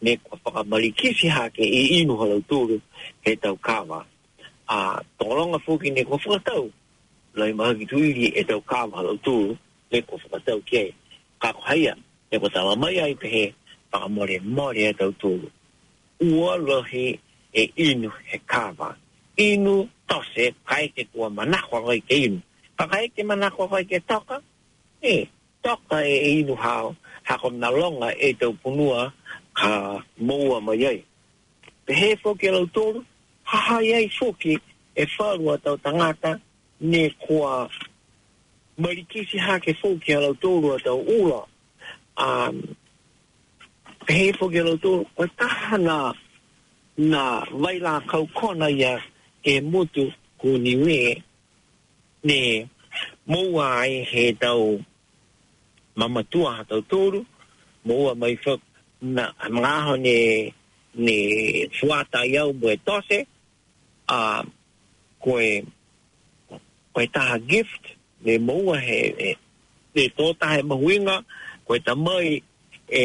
me 0.02 0.12
kua 0.24 0.36
whakamari 0.44 0.90
kisi 0.98 1.28
hake 1.36 1.62
e 1.78 2.02
inu 2.02 2.14
halau 2.20 2.42
tōru 2.50 2.76
he 3.20 3.36
tau 3.36 3.54
kawa 3.56 4.04
a 4.72 5.00
tolonga 5.20 5.58
fuki 5.64 5.88
ni 5.92 6.02
ko 6.04 6.16
fuatau. 6.24 6.64
Lai 7.38 7.52
maha 7.58 7.72
ki 7.78 7.84
tuiri 7.90 8.26
e 8.36 8.42
tau 8.48 8.60
kāma 8.70 8.94
halau 9.00 9.16
tū, 9.26 9.36
ne 9.90 9.98
ko 10.08 10.12
fuatau 10.22 10.58
ki 10.64 10.78
e 10.88 10.90
Ka 11.42 11.50
ko 11.52 11.60
haia, 11.66 11.94
ko 12.40 12.48
tawa 12.54 12.76
mai 12.78 12.96
ai 13.02 13.14
pehe, 13.18 13.54
paka 13.90 14.08
more 14.08 14.36
more 14.42 14.76
e 14.76 14.92
tau 15.00 15.12
tū. 15.22 15.30
Ua 16.32 16.52
lohi 16.70 17.18
e 17.52 17.62
inu 17.88 18.10
he 18.28 18.38
kāma. 18.52 18.88
Inu 19.36 19.74
tose 20.08 20.44
kai 20.68 20.84
ko 20.96 21.02
kua 21.12 21.28
manakwa 21.36 21.78
koi 21.86 22.00
ke 22.08 22.14
inu. 22.28 22.38
Paka 22.78 22.96
e 23.04 23.08
te 23.14 23.22
manakwa 23.30 23.68
koi 23.72 23.84
ke 23.90 23.98
toka, 24.10 24.38
e, 25.12 25.26
toka 25.64 25.98
e 26.12 26.38
inu 26.42 26.54
hao, 26.56 26.94
hako 27.28 27.50
na 27.50 27.68
longa 27.70 28.10
e 28.26 28.32
tau 28.40 28.52
punua 28.62 29.10
ka 29.58 29.70
moua 30.28 30.60
mai 30.66 30.82
ai. 30.92 31.00
Pehe 31.86 32.14
fuki 32.22 32.46
halau 32.46 32.66
tūru, 32.74 33.02
haha 33.52 33.82
ia 33.84 33.98
i 34.00 34.08
foki 34.08 34.54
e 34.96 35.04
whārua 35.06 35.58
tau 35.60 35.76
tangata 35.78 36.38
ne 36.80 37.10
kua 37.20 37.68
marikisi 38.78 39.38
hake 39.38 39.74
foki 39.74 40.12
a 40.14 40.20
lau 40.20 40.32
tōru 40.32 40.76
tau 40.84 41.00
ula. 41.20 41.44
Um, 42.16 42.76
he 44.08 44.32
foki 44.32 44.58
a 44.60 44.64
lau 44.64 44.76
tōru, 44.84 45.04
o 45.16 45.26
taha 45.40 45.76
nga 45.78 45.98
nga 47.10 47.22
waila 47.62 48.00
kaukona 48.10 48.70
ia 48.70 48.94
e 49.44 49.60
motu 49.60 50.06
kuniwe 50.40 51.22
ne 52.24 52.68
moua 53.28 53.68
e 53.88 54.00
he 54.12 54.24
tau 54.32 54.80
mamatua 55.96 56.50
a 56.64 56.64
tau 56.64 56.80
tōru, 56.94 57.20
moua 57.84 58.14
mai 58.16 58.32
whak 58.46 58.60
na 59.02 59.24
mga 59.56 59.96
ne 60.06 60.16
ne 60.94 61.16
fuata 61.78 62.24
iau 62.24 62.52
mwe 62.52 62.76
tose, 62.76 63.20
a 64.12 64.44
koe 65.24 65.62
koe 66.92 67.06
taha 67.12 67.38
gift 67.38 67.82
me 68.20 68.38
maua 68.38 68.76
he 68.86 68.98
e, 69.18 69.34
e 69.94 70.02
tō 70.16 70.26
taha 70.40 70.56
e 70.60 70.64
mahuinga 70.70 71.16
koe 71.66 71.78
ta 71.86 71.94
mai 72.06 72.28
e 72.88 73.04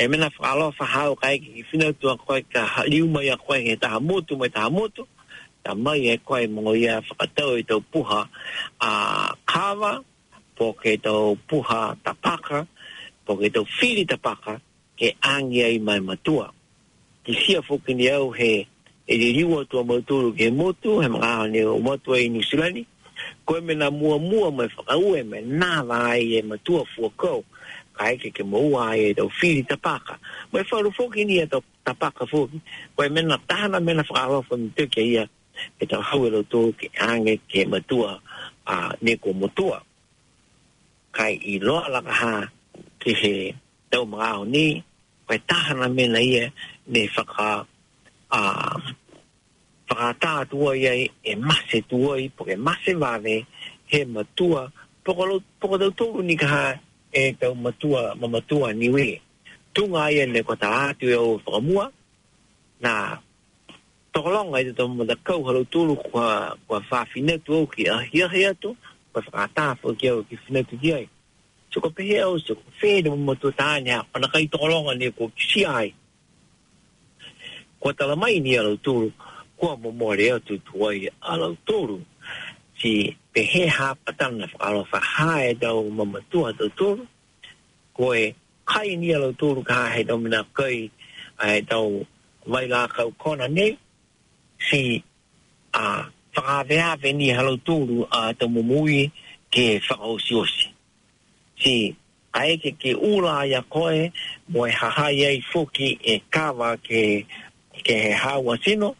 e 0.00 0.02
mena 0.10 0.28
whakaloa 0.34 0.70
whahau 0.78 1.12
ka 1.20 1.26
eki 1.36 1.48
ki 1.56 1.62
whina 1.72 1.88
tua 2.00 2.14
koe 2.24 2.40
ka 2.52 2.62
liu 2.90 3.06
mai 3.14 3.28
a 3.34 3.36
koe 3.44 3.58
he 3.66 3.74
taha 3.84 3.98
motu 4.08 4.32
mai 4.40 4.48
taha 4.56 4.70
motu 4.78 5.02
ta 5.64 5.70
mai 5.84 5.98
e 6.14 6.16
koe 6.28 6.42
mongo 6.54 6.72
ia 6.84 6.94
whakatau 7.10 7.50
i 7.60 7.66
tau 7.68 7.80
puha 7.92 8.20
a 8.80 8.90
kawa 9.52 9.92
po 10.56 10.66
ke 10.80 10.92
tau 11.06 11.20
puha 11.48 11.80
ta 12.04 12.12
paka 12.24 12.58
po 13.26 13.30
ke 13.40 13.46
tau 13.54 13.64
whiri 13.76 14.04
ta 14.10 14.16
paka 14.26 14.54
ke 14.98 15.08
angia 15.36 15.66
i 15.76 15.78
mai 15.88 16.00
matua 16.08 16.46
ki 17.24 17.32
sia 17.44 17.58
fukini 17.68 18.06
au 18.18 18.28
he 18.40 18.54
e 19.06 19.16
le 19.16 19.32
riu 19.32 19.56
atu 19.58 19.78
a 19.78 19.84
mautoro 19.84 20.30
ke 20.36 20.50
motu, 20.52 21.00
he 21.00 21.08
maka 21.08 21.42
ane 21.44 21.64
o 21.64 21.78
motu 21.78 22.12
ni 22.14 22.28
nusilani, 22.28 22.86
ko 23.46 23.56
e 23.56 23.60
mena 23.60 23.90
mua 23.90 24.18
mua 24.18 24.50
mai 24.50 24.68
whakau 24.76 25.14
e 25.16 25.22
me 25.22 25.38
nāwa 25.40 25.96
ai 26.12 26.36
e 26.38 26.42
matua 26.42 26.84
fua 26.84 27.10
kau, 27.16 27.44
ka 27.96 28.10
eke 28.12 28.30
ke 28.30 28.42
maua 28.44 28.90
ai 28.92 29.10
e 29.10 29.14
tau 29.14 29.28
whiri 29.40 29.62
tapaka. 29.66 30.18
Mai 30.52 30.62
wharu 30.70 30.90
fōki 30.92 31.24
ni 31.26 31.38
e 31.40 31.46
tau 31.46 31.62
tapaka 31.84 32.26
fōki, 32.26 32.60
ko 32.96 33.04
e 33.04 33.08
me 33.08 33.22
na 33.22 33.36
tāna 33.48 33.80
mena 33.82 34.02
whakau 34.02 34.38
afu 34.42 34.56
ni 34.58 34.70
te 34.76 34.88
a 35.00 35.02
ia, 35.02 35.28
e 35.80 35.86
tau 35.86 36.00
hau 36.00 36.26
e 36.26 36.30
lo 36.30 36.42
tō 36.52 36.62
ke 36.78 36.88
ange 36.98 37.38
ke 37.50 37.66
matua 37.66 38.20
a 38.66 38.76
neko 39.02 39.32
motua. 39.34 39.80
Kai 41.12 41.32
i 41.52 41.58
loa 41.58 41.88
laka 41.90 42.12
ha 42.12 42.34
ke 43.00 43.10
he 43.20 43.34
tau 43.90 44.04
maka 44.06 44.44
ni, 44.44 44.84
ko 45.26 45.34
e 45.34 45.38
tāna 45.48 45.88
na 45.90 46.20
ia 46.20 46.52
ne 46.86 47.08
whakau 47.16 47.66
a 48.30 48.76
whakata 49.88 50.40
atua 50.40 50.76
e 50.76 51.10
mase 51.36 51.82
tua 51.82 52.18
i, 52.20 52.28
poke 52.28 52.56
mase 52.56 52.94
matua, 52.94 54.72
poko 55.04 55.40
tau 55.78 55.90
tōru 55.90 56.22
ni 56.22 56.36
kaha 56.36 56.78
e 57.12 57.32
tau 57.32 57.54
matua, 57.54 58.14
ma 58.14 58.28
niwe. 58.72 59.20
Tunga 59.74 60.10
ia 60.10 60.22
e 60.24 60.26
ne 60.26 60.42
kota 60.42 60.88
atu 60.90 61.08
e 61.10 61.14
o 61.14 61.38
whakamua, 61.44 61.90
na 62.80 63.18
tokolonga 64.12 64.60
i 64.60 64.64
tato 64.64 64.88
mada 64.88 65.16
kau 65.16 65.42
halau 65.44 65.64
tōru 65.64 65.96
kua, 65.96 66.56
kua 66.66 66.80
whawhinetu 66.90 67.54
au 67.54 67.66
ki 67.66 67.88
ahiahi 67.88 68.46
atu, 68.46 68.76
kua 69.12 69.22
whakata 69.22 69.70
atua 69.74 69.94
ki 69.96 70.08
au 70.08 70.22
ki 70.24 70.38
whinetu 70.46 70.78
ki 70.80 70.92
ai. 70.94 71.08
Soko 71.74 71.90
pehe 71.90 72.20
au, 72.22 72.38
soko 72.38 72.62
whedu 72.82 73.10
ma 73.10 73.32
matua 73.32 73.50
tāne, 73.50 74.04
anakai 74.14 74.46
tokolonga 74.46 74.94
ne 74.94 75.10
kua 75.10 75.30
kisi 75.30 75.66
kua 77.80 77.92
tala 77.96 78.16
mai 78.16 78.40
ni 78.40 78.52
alau 78.60 78.76
tūru, 78.76 79.12
kua 79.56 79.76
mo 79.76 79.90
mōre 80.00 80.28
au 80.34 80.38
tū 80.40 80.56
tuai 80.68 81.08
alau 81.22 81.56
tūru. 81.66 81.98
Si 82.80 83.16
pe 83.32 83.42
he 83.44 83.66
hā 83.68 83.94
patana 84.04 84.38
na 84.44 84.46
whakalo 84.46 84.84
whaha 84.92 85.48
e 85.50 85.54
dau 85.54 85.82
mamatua 85.90 86.52
tū 86.60 86.68
tūru, 86.78 87.06
kua 87.96 88.18
e 88.18 88.34
kai 88.68 88.96
ni 88.96 89.14
alau 89.16 89.32
tūru 89.32 89.64
ka 89.64 89.78
he 89.96 90.04
dau 90.04 90.18
mina 90.18 90.42
kai 90.54 90.90
e 91.46 91.60
dau 91.70 92.04
mai 92.46 92.66
lā 92.68 92.86
kau 92.92 93.10
kona 93.22 93.48
ne, 93.48 93.72
si 94.68 95.02
a 95.74 95.86
whakawea 96.36 96.96
veni 97.02 97.32
alau 97.32 97.56
tūru 97.64 98.04
a 98.10 98.28
tā 98.38 98.46
mumui 98.48 99.06
ke 99.50 99.66
whakausi 99.88 100.34
osi. 100.44 100.66
Si 101.60 101.96
a 102.34 102.44
eke 102.46 102.76
ke 102.78 102.92
ula 102.94 103.42
ya 103.48 103.62
koe, 103.62 104.12
mo 104.48 104.66
e 104.68 104.72
hahai 104.72 105.24
ai 105.30 105.38
fuki 105.52 105.96
e 106.12 106.22
kawa 106.30 106.76
ke 106.76 107.24
ke 107.82 107.90
he 107.96 108.12
hawa 108.12 108.56
sino, 108.62 108.96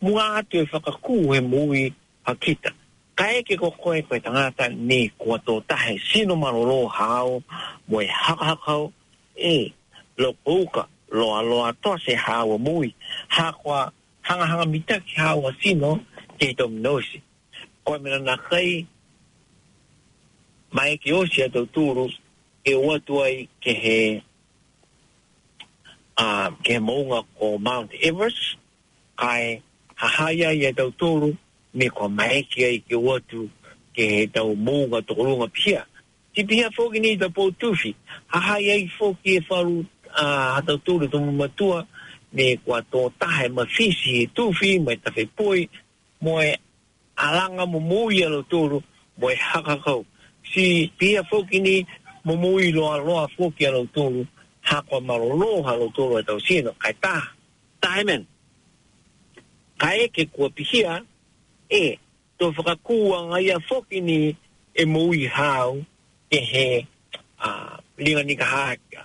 mua 0.00 0.36
atu 0.42 0.56
e 0.62 0.66
whakakū 0.72 1.34
he 1.34 1.40
mui 1.40 1.92
hakita. 2.26 2.72
Ka 3.16 3.28
eke 3.38 3.56
ko 3.58 3.70
koe 3.70 4.02
koe 4.02 4.18
tangata 4.20 4.68
ni 4.74 5.08
kua 5.18 5.38
tō 5.38 5.62
tahe 5.68 5.98
sino 6.12 6.36
maroro 6.36 6.88
hao, 6.88 7.42
mo 7.88 8.00
e 8.00 8.06
hakahakau, 8.08 8.92
e, 9.36 9.72
lo 10.16 10.32
pouka, 10.44 10.86
lo 11.12 11.34
aloa 11.36 11.72
toa 11.82 11.98
se 12.04 12.14
hawa 12.14 12.58
mui, 12.58 12.94
hakoa 13.28 13.92
hanga 14.22 14.46
hanga 14.46 14.66
mitaki 14.66 15.14
hawa 15.16 15.52
sino, 15.62 16.00
te 16.38 16.54
tom 16.58 16.72
nosi. 16.82 17.22
Koe 17.84 17.98
mena 17.98 18.18
na 18.18 18.36
kai, 18.36 18.86
ma 20.74 20.84
ki 21.02 21.12
osi 21.12 21.42
atu 21.44 21.68
e 22.66 22.74
watu 22.74 23.22
ai 23.22 23.48
ke 23.60 23.72
he 23.82 24.22
a 26.16 26.50
ke 26.62 26.78
maunga 26.78 27.24
ko 27.38 27.58
Mount 27.58 27.90
Everest, 28.02 28.56
kai 29.18 29.60
hahaia 29.98 30.54
i 30.54 30.66
e 30.66 30.72
tau 30.74 30.90
tōru, 30.94 31.34
me 31.74 31.88
ko 31.90 32.08
maiki 32.08 32.62
ai 32.66 32.78
ke 32.88 32.96
watu 32.98 33.48
ke 33.94 34.02
he 34.10 34.26
tau 34.26 34.54
maunga 34.54 35.02
tokorunga 35.02 35.50
pia. 35.52 35.84
Ti 36.34 36.44
pia 36.44 36.68
fōki 36.70 37.00
ni 37.00 37.16
tau 37.16 37.28
pōtufi, 37.34 37.94
hahaia 38.30 38.74
i 38.78 38.90
fōki 38.98 39.38
e 39.40 39.46
whalu 39.48 39.82
a 40.14 40.58
uh, 40.58 40.60
tau 40.60 40.76
tōru 40.78 41.10
tomu 41.10 41.32
matua, 41.32 41.86
me 42.32 42.56
kua 42.64 42.80
tō 42.82 43.10
tahe 43.18 43.48
ma 43.50 43.64
fisi 43.66 44.12
e 44.22 44.26
tūfi, 44.36 44.78
mai 44.84 44.96
tawhi 45.04 45.24
poi, 45.36 45.68
mo 46.22 46.38
e 46.42 46.54
alanga 47.18 47.66
mo 47.66 47.80
mōi 47.82 48.22
alo 48.26 48.42
tōru, 48.46 48.82
mo 49.18 49.28
e 49.30 49.34
hakakau. 49.38 50.04
Si 50.52 50.92
pia 50.98 51.22
fōki 51.26 51.60
ni 51.62 51.82
mo 52.24 52.36
mōi 52.38 52.70
loa 52.74 52.98
loa 53.02 53.26
fōki 53.36 53.66
alo 53.66 53.82
tōru, 53.90 54.26
hakwa 54.64 55.00
marolo 55.00 55.62
halo 55.62 55.92
e 55.98 56.20
eta 56.20 56.34
usino 56.34 56.72
kai 56.78 56.92
ta 57.02 57.22
taimen 57.80 58.24
kai 59.78 60.04
e 60.04 60.08
ke 60.08 60.24
kua 60.26 60.48
pihia 60.50 61.04
e 61.70 61.98
to 62.38 62.52
fra 62.52 62.76
kua 62.76 63.22
ngai 63.28 63.50
a 63.54 63.58
foki 63.60 64.00
ni 64.02 64.36
e 64.74 64.84
moui 64.84 65.26
hau 65.28 65.84
e 66.30 66.36
he 66.40 66.86
a 67.38 67.78
linga 67.98 68.22
ni 68.24 68.36
ka 68.36 68.44
haka 68.44 69.04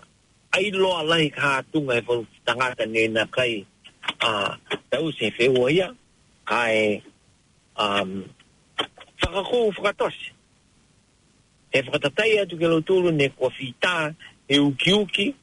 ai 0.53 0.71
loa 0.71 0.99
ala 0.99 1.19
i 1.21 1.29
ka 1.29 1.61
tunga 1.73 1.95
e 1.97 2.01
fol 2.01 2.25
tangata 2.45 2.85
ne 2.85 3.07
na 3.07 3.25
kai 3.25 3.65
a 4.19 4.55
ta 4.89 4.97
usi 5.01 5.31
fe 5.37 5.47
oia 5.49 5.87
kai 6.49 7.01
um 7.75 8.23
fra 9.19 9.43
ko 9.43 9.71
fra 9.75 9.91
tos 9.99 10.15
e 11.75 11.83
fra 11.83 11.99
ta 11.99 12.09
tai 12.17 12.39
atu 12.39 12.55
ke 12.57 12.65
lo 12.67 12.79
toro 12.81 13.09
ne 13.11 13.27
kua 13.29 13.49
fita 13.51 14.15
e 14.47 14.55
uki 14.59 14.91
uki 14.93 15.35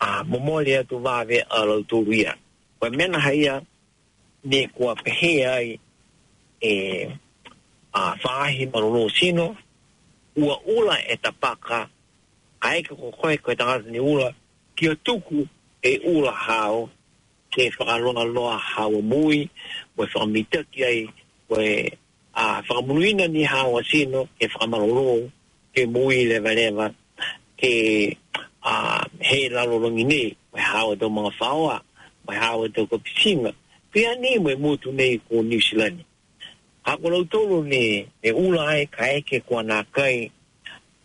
a 0.00 0.24
momole 0.24 0.78
atu 0.78 0.98
vave 1.00 1.38
a 1.50 1.64
lauturuia. 1.66 2.34
Koe 2.80 2.90
mena 2.90 3.18
haia 3.20 3.60
ne 4.44 4.66
kua 4.68 4.94
pehe 4.96 5.46
ai 5.46 5.80
e, 6.62 7.06
a 7.94 8.14
whaahi 8.24 8.66
marono 8.66 9.08
sino 9.08 9.56
ua 10.36 10.60
ula 10.66 10.96
e 11.12 11.16
tapaka 11.16 11.88
a 12.62 12.76
eke 12.78 12.94
ko 12.94 13.10
koe 13.20 13.36
koe 13.38 13.54
tangata 13.56 13.90
ni 13.90 13.98
ula 14.00 14.30
ki 14.76 14.88
o 14.88 14.94
tuku 14.94 15.46
e 15.82 15.98
ula 16.06 16.32
hao 16.32 16.90
ke 17.50 17.70
whakaronga 17.78 18.24
loa 18.24 18.58
hao 18.58 19.02
mui 19.02 19.50
koe 19.96 20.06
whakamitaki 20.12 20.84
ai 20.84 21.08
pues 21.48 21.90
a 22.34 22.62
whakamuruina 22.68 23.28
ni 23.28 23.42
hao 23.44 23.82
sino 23.82 24.28
ke 24.38 24.46
whakamarono 24.48 25.30
ke 25.74 25.86
muy 25.86 26.24
leva 26.24 26.54
leva 26.54 26.90
ke 27.58 28.14
a 28.62 29.04
he 29.20 29.48
lalo 29.48 29.78
longi 29.78 30.04
ne 30.04 30.36
mai 30.52 30.62
hawa 30.62 30.96
to 30.96 31.08
mga 31.08 31.30
fawa 31.38 31.80
mai 32.26 32.36
hawa 32.36 32.68
to 32.68 32.86
ko 32.86 32.98
pisinga 32.98 33.52
pe 33.92 34.06
ani 34.06 34.38
mai 34.38 34.54
motu 34.54 34.92
nei 34.92 35.18
ko 35.28 35.42
new 35.42 35.60
zealand 35.60 36.04
ha 36.82 36.96
ko 36.96 37.08
lo 37.08 37.24
to 37.24 37.38
lo 37.46 37.62
ne 37.62 38.08
e 38.22 38.30
ula 38.32 38.64
ai 38.66 38.86
kai 38.86 39.22
ke 39.22 39.40
ko 39.48 39.62
na 39.62 39.82
kai 39.92 40.30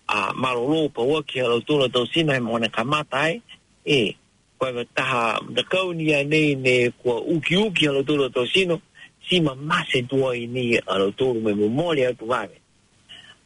a 0.09 0.33
malolo 0.33 0.89
pa 0.89 1.01
wa 1.01 1.21
ke 1.23 1.41
lo 1.43 1.59
tolo 1.61 1.81
lo 1.85 1.87
to 1.87 2.05
sina 2.05 2.39
mo 2.41 2.57
na 2.57 2.67
kamata 2.67 3.17
ai 3.29 3.41
e 3.85 4.15
ko 4.57 4.65
ta 4.73 4.83
taha 4.95 5.39
de 5.49 5.61
ko 5.63 5.93
ni 5.93 6.13
ai 6.13 6.23
ne 6.25 6.55
ne 6.55 6.89
ko 7.01 7.21
uki 7.21 7.55
uki 7.69 7.87
lo 7.93 8.01
to 8.03 8.15
lo 8.17 8.29
to 8.29 8.45
sino 8.49 8.81
si 9.27 9.39
ma 9.39 9.53
mase 9.55 10.01
tua 10.09 10.33
i 10.35 10.47
ni 10.49 10.75
a 10.77 10.97
lo 10.97 11.11
to 11.13 11.33
me 11.37 11.53
memoria 11.53 12.13
tu 12.17 12.25
vale 12.25 12.57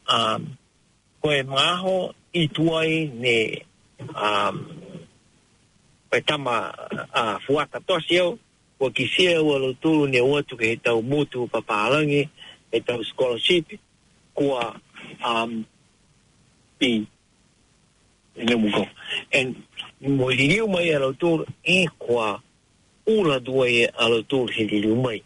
um 0.08 0.56
ko 1.20 1.28
e 1.30 1.42
maho 1.44 2.12
i 2.32 2.48
tuai 2.48 3.10
ne 3.14 3.67
um, 4.14 4.66
pe 6.08 6.20
tama 6.20 6.72
a 7.10 7.38
fuata 7.46 7.80
tosi 7.86 8.14
eu, 8.14 8.38
o 8.78 8.90
kisia 8.90 9.30
eu 9.32 9.58
lo 9.58 9.72
tu 9.80 10.06
ne 10.06 10.20
uatu 10.20 10.56
ke 10.56 10.76
ta 10.76 10.82
tau 10.90 11.02
mutu 11.02 11.48
langi 11.90 12.28
he 12.72 12.80
tau 12.80 13.02
scholarship, 13.02 13.78
kua 14.34 14.80
um, 15.24 15.64
pi 16.78 17.06
ne 18.36 18.54
muko. 18.54 18.86
And 19.32 19.62
mo 20.00 20.30
diriu 20.30 20.68
mai 20.68 20.92
alo 20.94 21.12
tulu 21.12 21.44
e 21.64 21.86
kua 21.98 22.40
ula 23.06 23.40
dua 23.40 23.68
e 23.68 23.88
alo 23.98 24.22
tulu 24.22 24.48
he 24.52 24.64
liriu 24.68 24.96
mai. 24.96 25.22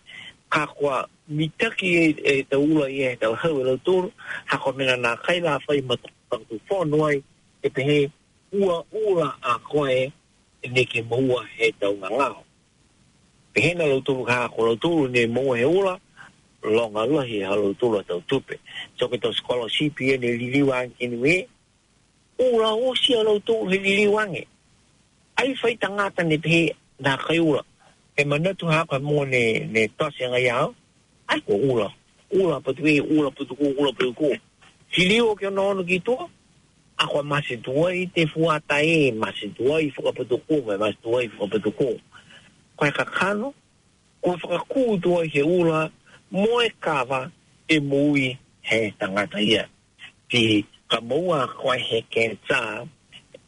Ka 0.48 0.66
kua 0.66 1.08
mitaki 1.30 1.88
e, 1.96 2.14
e 2.24 2.42
tau 2.44 2.62
ula 2.64 2.88
e 2.90 3.02
he 3.02 3.16
tau 3.16 3.34
hau 3.34 3.60
alo 3.62 3.76
tulu, 3.76 4.10
hako 4.46 4.72
mena 4.72 4.96
nā 4.96 5.16
kaila 5.22 5.58
fai 5.66 5.80
matu 5.80 6.10
tangu 6.30 6.60
fonu 6.68 7.06
ai, 7.06 7.22
e 7.62 7.68
pehe 7.68 8.10
ua 8.52 8.84
ula 8.92 9.32
a 9.42 9.58
koe 9.58 10.06
ne 10.70 10.84
ke 10.84 11.02
maua 11.02 11.44
he 11.56 11.72
tau 11.80 11.92
ngangao. 11.96 12.44
Pehena 13.54 13.86
lo 13.86 14.00
tupu 14.00 14.24
kaha 14.24 14.48
ko 14.48 14.66
lo 14.66 14.76
tupu 14.76 15.08
ne 15.08 15.26
maua 15.26 15.56
he 15.58 15.64
ula, 15.64 15.96
lo 16.62 16.88
ngalohi 16.88 17.40
ha 17.44 17.56
lo 17.56 17.72
tupu 17.72 17.96
a 18.00 18.02
tau 18.02 18.20
tupe. 18.28 18.54
So 18.98 19.08
ke 19.08 19.16
tau 19.16 19.32
skolo 19.32 19.68
sipia 19.68 20.14
e 20.14 20.18
ne 20.18 20.28
li 20.36 20.50
liwang 20.52 20.90
ke 20.98 21.06
nui, 21.08 21.38
e, 22.38 22.44
ula 22.52 22.72
o 22.74 22.92
si 22.94 23.14
a 23.14 23.22
lo 23.24 23.38
tupu 23.40 23.70
he 23.72 23.78
li 23.78 23.96
liwang 24.04 24.34
e. 24.36 24.44
Ai 25.36 25.54
fai 25.60 25.76
tangata 25.76 26.22
ne 26.22 26.38
pehe 26.38 26.74
na 27.00 27.16
kai 27.16 27.40
ula. 27.40 27.62
E 28.16 28.24
manatu 28.24 28.66
haka 28.68 28.98
mo 29.00 29.24
ne, 29.24 29.42
ne 29.72 29.88
tose 29.98 30.24
ngai 30.28 30.46
hao, 30.48 30.74
ai 31.28 31.40
ko 31.40 31.54
ula. 31.56 31.88
Ula 32.30 32.60
patu 32.60 32.84
e, 32.86 33.00
ula 33.00 33.30
patu 33.30 33.56
ko, 33.56 33.64
ula 33.80 33.92
patu 33.92 34.12
ko. 34.14 34.28
Si 34.92 35.02
liwa 35.08 35.32
ke 35.36 35.48
nono 35.50 35.82
ki 35.84 35.98
tua, 36.04 36.28
ako 36.96 37.22
masitua 37.22 37.94
i 37.94 38.06
te 38.14 38.26
fuata 38.26 38.80
e, 38.82 39.12
masitua 39.12 39.80
i 39.80 39.90
whakapatuku, 39.90 40.62
mai 40.66 40.76
masitua 40.78 41.22
i 41.24 41.28
whakapatuku. 41.28 42.00
Koe 42.76 42.90
kakano, 42.90 43.54
ko 44.22 44.30
whakakūtua 44.36 45.24
i 45.26 45.28
he 45.28 45.42
ura, 45.42 45.90
moe 46.30 46.68
kawa 46.80 47.30
e 47.68 47.80
mui 47.80 48.38
he 48.62 48.94
tangata 49.00 49.40
ia. 49.40 49.68
Ki 50.28 50.66
ka 50.88 51.00
mua 51.00 51.46
koe 51.48 51.78
he 51.78 52.02
kentā, 52.12 52.88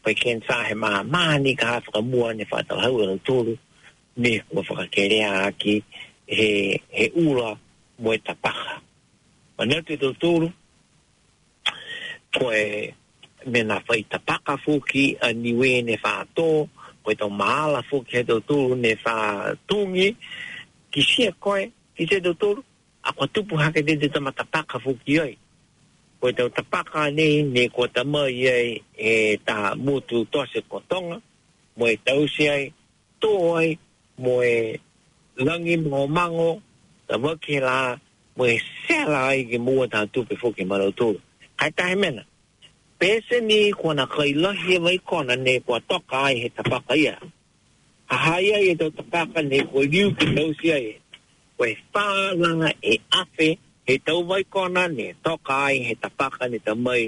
koe 0.02 0.14
kentā 0.14 0.64
he 0.64 0.74
maa 0.74 1.02
mani 1.02 1.54
ka 1.54 1.66
ha 1.66 1.80
whakamua 1.80 2.32
ne 2.36 2.44
whatalhau 2.50 3.02
e 3.04 3.18
tūru, 3.26 3.58
me 4.16 4.38
ko 4.50 4.62
whakakerea 4.62 5.44
aki 5.46 5.84
he, 6.26 6.80
he 6.88 7.08
ula 7.14 7.56
moe 7.98 8.18
tapaha. 8.18 8.80
Manea 9.58 9.82
te 9.82 9.96
tūru, 9.96 10.52
koe... 12.32 12.52
Kwa 12.52 12.90
me 13.46 13.62
na 13.62 13.80
faita 13.80 14.18
paka 14.18 14.56
fuki 14.56 15.16
a 15.20 15.32
niwe 15.32 15.82
ne 15.84 15.96
fa 15.96 16.24
to 16.36 16.68
ko 17.04 17.14
to 17.18 17.28
mala 17.30 17.82
fuki 17.82 18.22
do 18.28 18.40
tu 18.40 18.74
ne 18.76 18.94
fa 18.96 19.14
tungi 19.68 20.16
ki 20.92 21.00
si 21.02 21.24
ko 21.42 21.56
e 21.58 21.70
ki 21.96 22.02
se 22.10 22.20
do 22.20 22.32
a 23.04 23.12
ko 23.12 23.26
tu 23.26 23.40
pu 23.48 23.56
hake 23.56 23.82
de 23.86 23.94
de 24.00 24.08
ta 24.08 24.20
mata 24.20 24.44
paka 24.52 24.78
fuki 24.84 25.14
oi 25.26 25.34
ko 26.20 26.32
to 26.36 26.44
ta 26.56 26.62
paka 26.62 27.00
ne 27.16 27.28
ne 27.54 27.62
ko 27.74 27.82
ta 27.94 28.02
mai 28.12 28.46
ai 28.56 28.68
e 29.10 29.36
ta 29.46 29.56
mutu 29.84 30.18
to 30.32 30.40
se 30.52 30.60
ko 30.70 30.78
tong 30.90 31.10
mo 31.78 31.84
e 31.92 31.96
tau 32.06 32.22
si 32.34 32.44
ai 32.48 32.64
to 33.22 33.32
ai 33.60 33.70
mo 34.22 34.34
e 34.54 34.80
langi 35.46 35.76
mo 35.90 36.00
mango 36.16 36.50
ta 37.06 37.14
mo 37.22 37.30
ke 37.44 37.56
la 37.66 37.76
mo 38.36 38.44
e 38.46 38.56
sela 38.86 39.18
ai 39.34 39.40
ki 39.50 39.58
mua 39.66 39.84
ta 39.92 39.98
tu 40.12 40.20
pe 40.28 40.34
fuki 40.42 40.64
mara 40.70 40.88
to 40.98 41.08
kai 41.58 41.70
ta 41.78 41.84
mena 42.02 42.24
pese 43.04 43.36
ni 43.44 43.68
ko 43.76 43.92
na 43.92 44.06
kaila 44.08 44.56
he 44.64 44.78
mai 44.80 44.96
ko 44.96 45.20
ne 45.22 45.60
po 45.60 45.74
to 45.88 45.98
kai 46.12 46.32
he 46.42 46.48
tapaka 46.56 46.96
ia 47.04 47.14
a 48.08 48.16
haia 48.24 48.56
e 48.68 48.72
to 48.80 48.86
tapaka 48.98 49.40
ne 49.50 49.58
ko 49.70 49.78
liu 49.92 50.08
ki 50.18 50.26
no 50.36 50.44
si 50.58 50.68
ai 50.72 50.86
we 51.60 51.68
fa 51.92 52.06
langa 52.42 52.70
e 52.80 52.94
afe 53.22 53.50
he 53.86 53.92
tau 54.06 54.20
mai 54.30 54.40
ko 54.54 54.62
ne 54.72 55.06
to 55.24 55.32
kai 55.48 55.74
he 55.86 55.92
tapaka 56.04 56.44
ne 56.52 56.56
tamai 56.66 57.02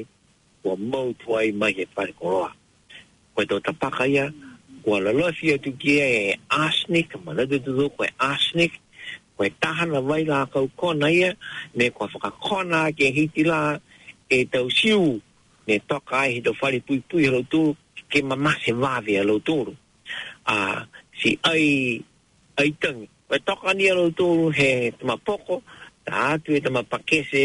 ko 0.63 0.71
mo 0.91 1.03
twai 1.23 1.47
mai 1.61 1.73
he 1.79 1.85
pa 1.95 2.03
ko 2.19 2.25
roa 2.35 2.51
ko 3.35 3.39
to 3.49 3.57
tapaka 3.67 4.05
ia 4.15 4.27
ko 4.85 5.01
la 5.05 5.13
lo 5.19 5.27
tu 5.65 5.71
ki 5.81 5.93
e 5.97 6.37
asnik 6.67 7.09
ma 7.25 7.31
le 7.37 7.45
de 7.51 7.57
do 7.65 7.89
ko 7.97 8.01
e 8.05 8.11
asnik 8.33 8.73
ko 9.35 9.41
e 9.49 9.49
taha 9.63 9.85
na 9.93 10.01
vai 10.09 10.23
la 10.31 10.39
ko 10.53 10.59
ko 10.81 10.89
ia 11.21 11.31
ne 11.79 11.87
ko 11.97 12.03
fa 12.13 12.19
ka 12.29 12.31
ko 12.47 12.57
na 12.71 12.81
ke 12.97 13.07
hitila 13.17 13.61
e 14.29 14.39
tau 14.55 14.69
siu 14.81 15.05
ne 15.69 15.77
toka 15.89 16.15
ai 16.23 16.31
he 16.35 16.39
to 16.47 16.53
whare 16.61 16.81
pui 16.87 16.99
pui 17.09 17.25
hau 17.33 17.43
tū, 17.53 17.63
ke 18.11 18.19
mamase 18.31 18.71
wāwe 18.83 19.15
a 19.21 19.25
lau 19.29 19.39
tūru. 19.49 19.75
A 20.47 20.83
si 21.19 21.31
ai, 21.53 21.65
ai 22.61 22.69
tangi, 22.81 23.07
wai 23.31 23.39
toka 23.49 23.71
ni 23.79 23.85
a 23.89 23.95
lau 23.95 24.51
he 24.59 24.71
tama 24.99 25.17
poko, 25.27 25.55
ta 26.07 26.13
atu 26.37 26.51
e 26.57 26.61
tama 26.65 26.83
pakese, 26.93 27.45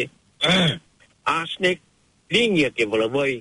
asne, 1.38 1.71
ringia 2.34 2.69
ke 2.75 2.84
vola 2.91 3.07
voi 3.15 3.34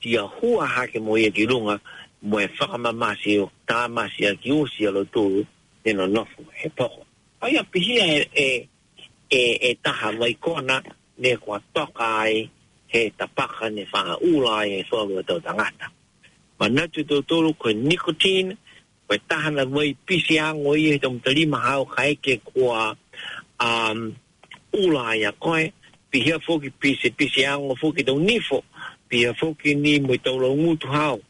ti 0.00 0.08
a 0.16 0.24
hua 0.34 0.64
hake 0.74 0.98
mo 1.04 1.12
ia 1.22 1.30
ki 1.36 1.44
runga, 1.50 1.76
mo 2.28 2.36
e 2.38 2.46
whakamamase 2.56 3.32
o 3.44 3.50
tāmase 3.68 4.22
a 4.26 4.32
ki 4.40 4.50
osi 4.60 4.82
a 4.88 4.92
lau 4.96 5.04
tūru, 5.14 5.40
tēnā 5.84 6.04
nofu, 6.16 6.42
he 6.58 6.68
poko. 6.78 7.02
Ai 7.42 7.52
a 7.56 7.64
pihia 7.72 8.04
e, 8.10 8.28
e, 8.44 8.48
e, 9.38 9.42
e 9.70 9.74
taha 9.82 10.08
wai 10.18 10.34
kona, 10.44 10.76
ne 11.22 11.36
kua 11.36 11.58
toka 11.76 12.06
ai, 12.24 12.48
he 12.92 13.10
tapaka 13.18 13.72
ne 13.72 13.84
whakaula 13.86 14.66
e 14.66 14.82
whakaua 14.90 15.22
tau 15.26 15.38
tangata. 15.40 15.86
Ma 16.58 16.68
natu 16.68 17.02
tō 17.04 17.22
tōru 17.22 17.54
koe 17.58 17.72
nicotine, 17.72 18.56
koe 19.08 19.18
tahana 19.28 19.64
wai 19.70 19.94
pisi 20.06 20.38
ango 20.40 20.74
i 20.74 20.90
he 20.90 20.98
tōm 20.98 21.20
talima 21.22 21.60
hao 21.60 21.84
kai 21.84 22.14
ke 22.16 22.40
kua 22.44 22.96
um, 23.60 24.16
ula 24.74 25.14
ia 25.14 25.32
koe, 25.32 25.72
pihia 26.12 26.38
foki 26.42 26.70
pisi 26.74 27.10
pisi 27.14 27.46
ango 27.46 27.74
foki 27.80 28.02
tau 28.04 28.18
nifo, 28.18 28.64
pihia 29.08 29.34
foki 29.34 29.74
ni 29.76 30.00
mo 30.00 30.16
tau 30.16 30.38
lau 30.40 30.56
ngutu 30.56 30.88
hao. 30.90 31.20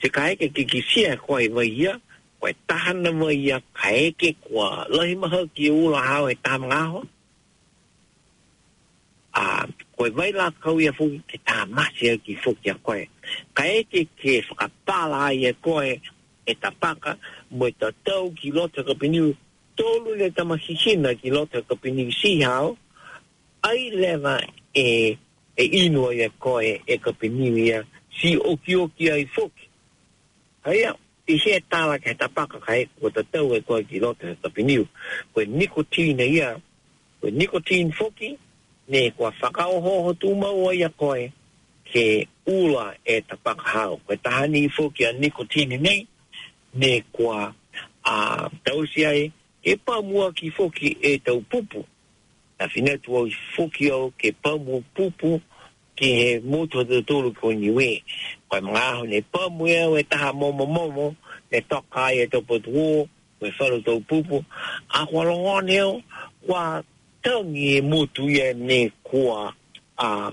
Se 0.00 0.08
kai 0.08 0.36
ke 0.36 0.48
kikisia 0.54 1.16
koe 1.18 1.48
wai 1.48 1.66
ia, 1.66 1.98
koe 2.40 2.52
tahana 2.68 3.10
wai 3.22 3.34
ia 3.46 3.60
kai 3.74 4.14
ke 4.18 4.36
kua 4.40 4.86
lahi 4.88 5.16
maha 5.18 5.42
ki 5.54 5.66
ula 5.70 6.00
hao 6.02 6.26
e 6.30 6.34
tamanga 6.34 6.84
hoa. 6.94 7.04
Um, 9.36 9.68
koe 9.96 10.10
vai 10.10 10.32
la 10.32 10.50
kau 10.60 10.78
ia 10.80 10.92
fuu 10.92 11.10
te 11.28 11.36
tā 11.46 11.58
masi 11.76 12.10
au 12.12 12.18
ki 12.24 12.32
fuu 12.42 12.54
ki 12.62 12.70
a 12.70 12.74
koe. 12.84 13.04
Ka 13.56 13.64
eke 13.80 14.00
ke 14.20 14.32
whakapala 14.48 15.18
ai 15.30 15.46
e 15.48 15.52
koe 15.64 15.92
e 16.46 16.52
ta 16.62 16.70
paka 16.80 17.12
mo 17.56 17.66
e 17.68 17.72
ta 17.80 17.88
tau 18.06 18.24
ki 18.38 18.50
lota 18.56 18.80
kapiniu 18.88 19.26
tolu 19.78 20.10
le 20.20 20.26
tamasihina 20.36 21.10
ki 21.20 21.28
lota 21.36 21.58
kapiniu 21.68 22.12
si 22.20 22.30
hao 22.42 22.76
ai 23.68 23.88
lewa 24.02 24.34
e 24.74 25.16
e 25.56 25.64
inua 25.82 26.14
ia 26.14 26.26
e 26.30 26.36
koe 26.44 26.70
e 26.86 26.94
kapiniu 27.04 27.56
ia 27.68 27.78
si 28.20 28.30
oki 28.52 28.76
oki 28.76 29.10
ai 29.10 29.24
fuu 29.34 29.50
Hei 30.66 30.84
au, 30.84 30.96
i 31.30 31.36
he 31.38 31.60
tāla 31.70 31.94
ke 32.02 32.12
ta 32.18 32.26
paka 32.28 32.58
kai 32.66 32.82
ko 33.00 33.06
e, 33.08 33.10
ta 33.14 33.22
tau 33.32 33.54
e 33.54 33.60
koe 33.68 33.80
ki 33.88 34.00
lota 34.04 34.26
kapiniu 34.44 34.82
koe 35.32 35.44
nikotina 35.60 36.24
ia 36.36 36.48
koe 37.20 37.30
nikotina 37.32 37.90
fuu 37.98 38.10
ne 38.88 39.10
kua 39.10 39.30
whakaohoho 39.42 40.14
tu 40.14 40.34
mau 40.34 40.68
ai 40.68 40.84
a 40.84 40.88
koe, 40.88 41.32
ke 41.84 42.28
ula 42.46 42.94
e 43.04 43.20
ta 43.20 43.36
pakahau. 43.36 44.00
Koe 44.06 44.16
tahani 44.16 44.58
i 44.66 44.68
fōki 44.68 45.06
a 45.08 45.12
nikotini 45.12 45.78
nei, 45.78 46.06
ne 46.74 47.00
kua 47.12 47.52
a 48.04 48.14
tausi 48.64 49.06
ai, 49.06 49.32
e 49.64 49.72
mua 50.04 50.32
ki 50.32 50.50
fōki 50.50 50.96
e 51.02 51.18
tau 51.18 51.40
pupu. 51.50 51.84
Na 52.58 52.68
whine 52.74 52.98
tu 52.98 53.10
au 53.16 53.28
fōki 53.56 53.90
au 53.90 54.10
ke 54.18 54.32
pa 54.32 54.50
pāmu 54.50 54.82
pupu 54.94 55.40
ki 55.96 56.06
he 56.20 56.40
mūtua 56.40 56.86
te 56.88 57.02
tūru 57.02 57.34
ko 57.36 57.52
niwe. 57.52 58.02
Koe 58.48 58.60
mga 58.60 58.82
aho 58.92 59.04
ne 59.04 59.20
pa 59.20 59.38
pāmua 59.46 59.82
au 59.84 59.96
e 59.98 60.02
taha 60.02 60.32
momo 60.32 60.66
momo, 60.66 61.14
ne 61.52 61.60
toka 61.60 62.04
ai 62.06 62.22
e 62.24 62.26
tau 62.26 62.40
pātuo, 62.40 63.06
koe 63.40 63.52
whalo 63.58 63.80
tau 63.80 64.00
pupu. 64.00 64.44
A 64.88 65.04
kua 65.06 65.24
longone 65.28 65.78
au, 65.84 65.98
kua 66.46 66.64
tangi 67.26 67.76
e 67.76 67.80
motu 67.80 68.30
ia 68.30 68.54
ne 68.54 68.92
kua 69.02 69.54
a 69.98 70.30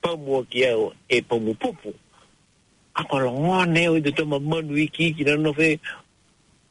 pamua 0.00 0.44
ki 0.48 0.66
au 0.66 0.92
e 1.08 1.20
pamu 1.20 1.54
A 1.60 3.00
Ako 3.02 3.18
la 3.20 3.30
ngā 3.30 3.68
neo 3.72 3.94
i 3.96 4.00
te 4.02 4.10
tama 4.10 4.38
manu 4.40 4.74
i 4.76 4.88
ki 4.88 5.12
ki 5.16 5.24
nana 5.24 5.52
whe 5.56 5.78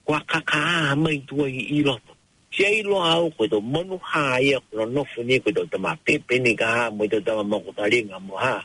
kua 0.03 0.19
kaka 0.27 0.59
a 0.91 0.95
mai 0.95 1.17
tua 1.27 1.47
i 1.47 1.63
i 1.75 1.83
lopo. 1.83 2.13
Si 2.51 2.65
ai 2.65 2.81
lo 2.83 2.97
au 3.03 3.29
koe 3.31 3.47
to 3.47 3.61
manu 3.61 3.95
hā 3.99 4.41
ia 4.43 4.59
kua 4.59 4.85
nofu 4.85 5.23
ni 5.23 5.39
koe 5.39 5.53
to 5.53 5.65
tama 5.69 5.95
pepe 6.05 6.39
ni 6.39 6.55
ka 6.55 6.65
hā 6.65 6.91
mo 6.91 7.03
i 7.05 7.07
tama 7.07 7.43
mako 7.43 7.71
taringa 7.77 8.19
mo 8.19 8.33
hā. 8.37 8.63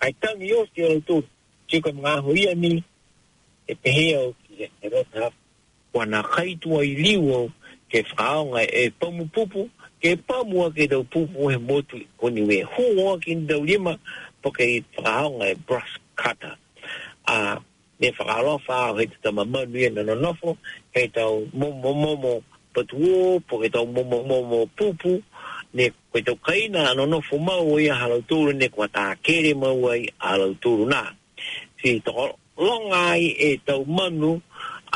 i 0.00 0.12
tangi 0.16 0.54
o 0.54 0.64
si 0.74 0.80
ala 0.84 0.96
tū, 1.08 1.22
si 1.68 1.80
ka 1.80 1.92
mga 1.92 2.08
ahu 2.16 2.32
ia 2.36 2.54
ni 2.54 2.82
e 3.70 3.74
pehe 3.74 4.16
au 4.16 4.32
ki 4.42 4.64
e 4.82 4.88
rota 4.88 5.30
kua 5.92 6.06
na 6.06 6.22
kaitua 6.22 6.80
i 6.84 6.94
liu 6.96 7.32
au 7.34 7.50
ke 7.92 8.00
whaonga 8.16 8.62
e 8.64 8.88
pamu 8.90 9.28
ke 10.00 10.16
pa 10.16 10.40
mua 10.48 10.72
ke 10.72 10.88
tau 10.88 11.04
pupu 11.04 11.52
he 11.52 11.60
motu 11.60 12.00
koni 12.16 12.40
we 12.48 12.58
hu 12.72 12.82
oa 13.04 13.20
ki 13.22 13.32
ni 13.34 13.44
tau 13.50 13.60
lima 13.68 13.94
po 14.42 14.48
ke 14.56 14.64
i 14.74 14.78
whakaonga 14.96 15.46
e 15.52 15.54
brush 15.66 15.92
cutter 16.20 16.56
a 17.34 17.60
me 18.00 18.08
whakaroa 18.16 18.58
whao 18.66 18.96
he 18.96 19.04
te 19.12 19.16
tama 19.22 19.44
manu 19.44 19.76
e 19.84 19.88
nana 19.94 20.14
nofo 20.24 20.48
he 20.94 21.02
tau 21.16 21.32
momo 21.58 21.90
momo 22.02 22.32
patuo 22.72 23.40
po 23.46 23.54
ke 23.62 23.68
tau 23.74 23.84
momo 23.94 24.18
momo 24.30 24.58
pupu 24.76 25.12
ne 25.76 25.84
koe 26.12 26.22
tau 26.26 26.36
kaina 26.46 26.80
anu 26.90 27.04
nofo 27.12 27.34
mau 27.48 27.76
e 27.78 27.88
a 27.92 28.00
halauturu 28.00 28.52
ne 28.60 28.68
kua 28.74 28.86
tā 28.96 29.06
kere 29.24 29.52
mau 29.62 29.84
e 29.94 30.08
a 30.16 30.32
halauturu 30.32 30.84
nā 30.92 31.02
si 31.78 32.00
toko 32.04 32.26
ai 32.96 33.24
e 33.36 33.50
tau 33.68 33.84
manu 33.96 34.32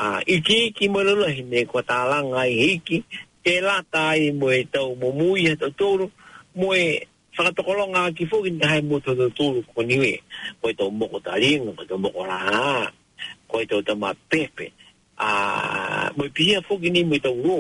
a 0.01 0.25
iki 0.35 0.57
iki 0.73 0.89
mo 0.93 1.03
lo 1.05 1.15
ne 1.53 1.61
ko 1.73 1.83
ta 1.85 1.99
langai 2.11 2.53
iki 2.75 3.05
e 3.45 3.55
lata 3.61 4.01
ai 4.17 4.25
mo 4.39 4.47
e 4.59 4.63
tau 4.75 4.91
mo 5.01 5.09
mui 5.19 5.41
e 5.45 5.53
tau 5.61 5.69
tōru, 5.81 6.07
mo 6.61 6.69
e 6.85 7.07
whakatokolonga 7.37 8.03
ki 8.17 8.25
fōki 8.31 8.51
ni 8.57 8.65
hae 8.71 8.81
mo 8.89 8.97
tau 9.05 9.13
tōru 9.39 9.61
ko 9.73 9.79
niwe, 9.89 10.13
ko 10.63 10.73
e 10.73 10.75
tau 10.79 10.89
moko 11.01 11.19
taringa, 11.27 11.71
ko 11.77 11.83
e 11.85 11.89
tau 11.91 11.99
moko 12.05 12.23
rā, 12.31 12.41
ko 13.49 13.55
e 13.63 13.67
tau 13.71 13.83
tama 13.89 14.11
pepe, 14.33 14.67
a 15.29 16.11
mo 16.17 16.23
e 16.27 16.31
pihia 16.35 16.61
fōki 16.69 16.89
ni 16.93 17.05
mo 17.05 17.15
e 17.19 17.21
tau 17.25 17.37
rō, 17.47 17.59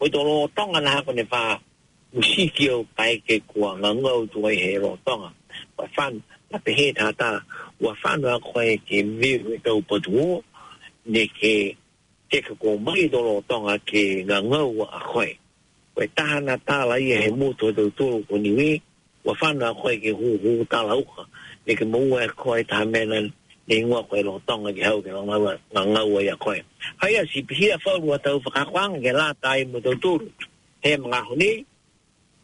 ko 0.00 0.08
e 0.08 0.14
tau 0.14 0.24
rō 0.28 0.36
tonga 0.56 0.80
na 0.80 0.90
hako 0.96 1.12
ne 1.20 1.24
pā, 1.32 1.42
usiki 2.18 2.70
o 2.72 2.78
paike 2.96 3.42
kua 3.46 3.74
ngangau 3.80 4.24
tuwa 4.32 4.50
i 4.56 4.56
he 4.64 4.72
rō 4.82 4.92
tonga, 5.04 5.30
wa 5.76 5.84
whan, 5.98 6.16
na 6.50 6.58
pehe 6.64 6.92
tātā, 6.96 7.30
wa 7.84 7.92
whan 8.02 8.20
wa 8.28 8.38
koe 8.40 8.78
ke 8.88 9.04
viru 9.20 9.52
e 9.56 9.60
tau 9.64 9.84
patuō, 9.88 10.24
ne 11.12 11.20
ne 11.20 11.24
ke, 11.28 11.56
ke 12.30 12.42
ka 12.42 12.52
ko 12.58 12.74
mai 12.78 13.06
dono 13.12 13.38
o 13.38 13.42
tonga 13.50 13.76
ke 13.88 14.02
ngā 14.28 14.38
ngau 14.50 14.74
a 14.90 15.00
koe. 15.10 15.30
Koe 15.94 16.06
tahana 16.16 16.54
tāla 16.68 16.96
ia 17.00 17.16
e 17.22 17.22
he 17.26 17.30
mūtu 17.40 17.66
e 17.70 17.74
tau 17.78 17.88
tūru 17.98 18.18
ko 18.28 18.34
niwe, 18.36 18.82
wa 19.24 19.34
whana 19.40 19.66
a 19.70 19.74
koe 19.80 19.94
ke 20.02 20.10
hū 20.20 20.30
hū 20.42 20.52
tāla 20.72 20.94
uka, 21.02 21.22
e 21.68 21.76
ke 21.78 21.84
maua 21.92 22.18
e 22.26 22.28
koe 22.42 22.62
taha 22.70 22.84
mena 22.84 23.18
e 23.72 23.78
ngua 23.82 24.02
koe 24.10 24.22
lo 24.26 24.34
tonga 24.48 24.72
ke 24.76 24.82
hau 24.88 24.98
ke 25.02 25.10
ngā 25.14 25.22
ngau 25.92 26.08
wa 26.14 26.20
i 26.20 26.28
a 26.28 26.36
koe. 26.36 26.58
Hai 27.00 27.14
a 27.14 27.22
si 27.32 27.42
pihia 27.46 27.78
whauru 27.86 28.12
a 28.18 28.18
tau 28.18 28.40
whakakwanga 28.44 28.98
ke 29.06 29.12
lāta 29.20 29.48
ai 29.54 29.60
e 29.62 29.66
mūtu 29.70 29.84
tau 29.94 30.02
tūru, 30.02 30.26
he 30.82 30.96
mga 31.04 31.20
hone, 31.30 31.50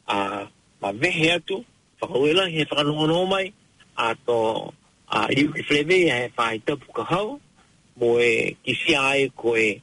a 0.07 0.17
ma 0.81 0.91
vehe 0.95 1.29
atu, 1.35 1.65
whakauela 2.01 2.47
he 2.51 2.63
whakanohono 2.65 3.21
mai, 3.29 3.51
a 3.99 4.15
to 4.27 4.39
a 5.13 5.21
iu 5.39 5.51
ke 5.53 5.63
flewe, 5.69 5.99
he 6.07 6.29
whai 6.39 6.59
tapu 6.67 6.87
ka 6.95 7.03
hau, 7.03 7.41
Pues 7.99 8.55
quisiera 8.63 9.13
o 9.37 9.57
Yo 9.57 9.81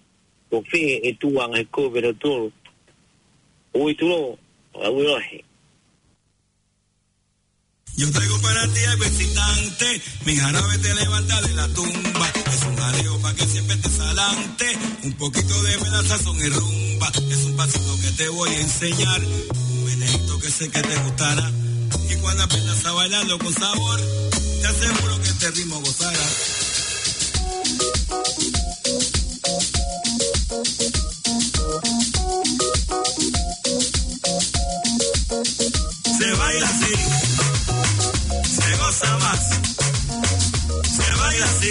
traigo 1.22 1.50
para 8.41 8.67
ti 8.67 8.80
al 8.86 8.98
visitante 8.98 10.02
mi 10.26 10.36
jarabe 10.38 10.78
te 10.80 10.93
levanta 10.95 11.39
de 11.41 11.54
la 11.54 11.67
tumba, 11.69 12.28
es 12.54 12.63
un 12.63 12.76
jaleo 12.78 13.19
para 13.22 13.36
que 13.36 13.45
siempre 13.45 13.76
estés 13.76 14.00
adelante, 14.00 14.65
un 15.04 15.13
poquito 15.13 15.62
de 15.63 15.78
melaza 15.78 16.17
son 16.17 16.36
y 16.38 16.48
rumba, 16.50 17.12
es 17.30 17.43
un 17.45 17.56
pasito 17.58 17.95
que 18.02 18.10
te 18.24 18.28
voy 18.30 18.50
a 18.50 18.60
enseñar, 18.60 19.22
un 19.24 19.86
venito 19.86 20.39
que 20.39 20.50
sé 20.50 20.67
que 20.69 20.82
te 20.82 20.95
gustará, 21.04 21.52
y 22.10 22.15
cuando 22.22 22.41
apenas 22.43 22.84
a 22.86 22.91
bailando 22.93 23.38
con 23.38 23.54
sabor, 23.54 24.00
te 24.62 24.67
aseguro 24.67 25.22
que 25.22 25.28
este 25.30 25.52
ritmo 25.52 25.80
gozará. 25.82 26.28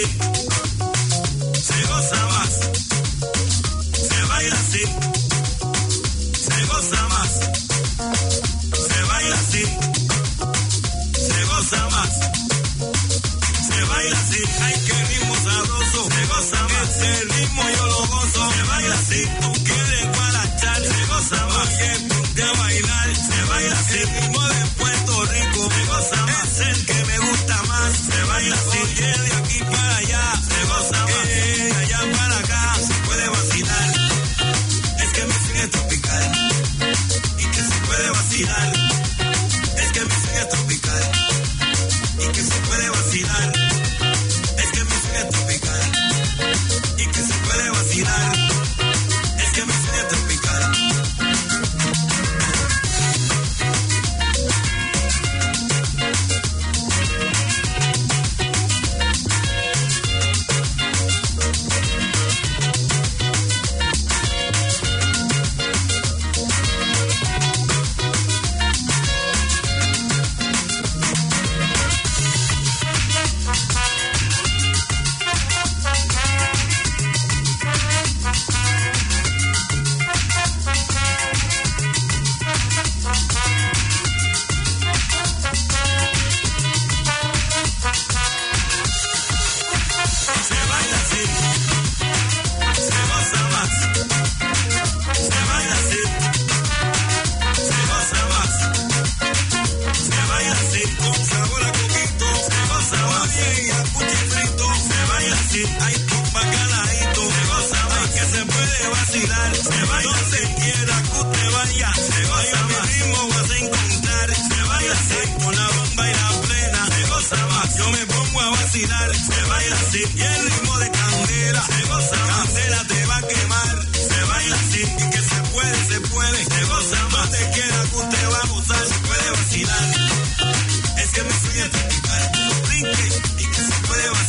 se 0.05 1.87
goza 1.91 2.27
más, 2.27 2.51
se 3.99 4.23
baila 4.29 4.55
así, 4.57 4.83
se 6.39 6.65
goza 6.67 7.03
más, 7.09 7.31
se 8.89 9.03
baila 9.11 9.37
así, 9.37 9.65
se 11.27 11.45
goza 11.45 11.89
más, 11.89 12.13
se 13.67 13.85
baila 13.85 14.19
así, 14.19 14.43
ay 14.63 14.75
que 14.87 14.95
ritmo 15.05 15.35
sabroso, 15.37 16.09
se 16.09 16.27
goza 16.27 16.63
más, 16.69 16.97
el 17.21 17.29
ritmo 17.29 17.63
yo 17.77 17.87
lo 17.87 18.07
gozo, 18.07 18.51
se 18.53 18.63
baila 18.63 18.95
así, 18.95 19.23
tú 19.43 19.65
quieres 19.65 19.98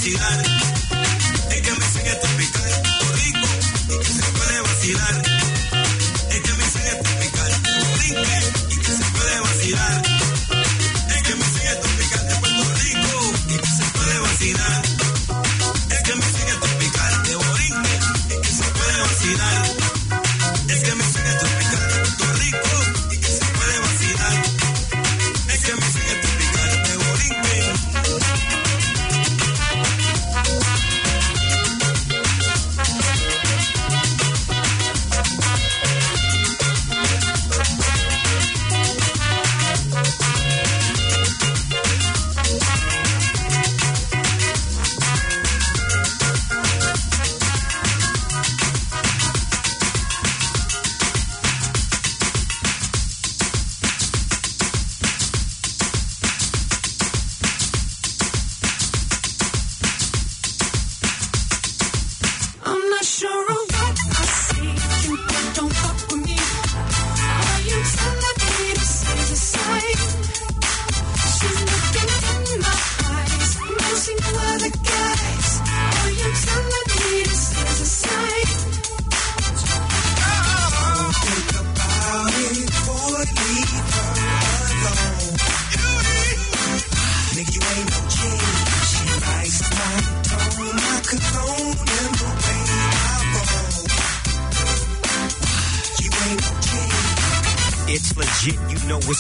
ciudad. 0.10 0.59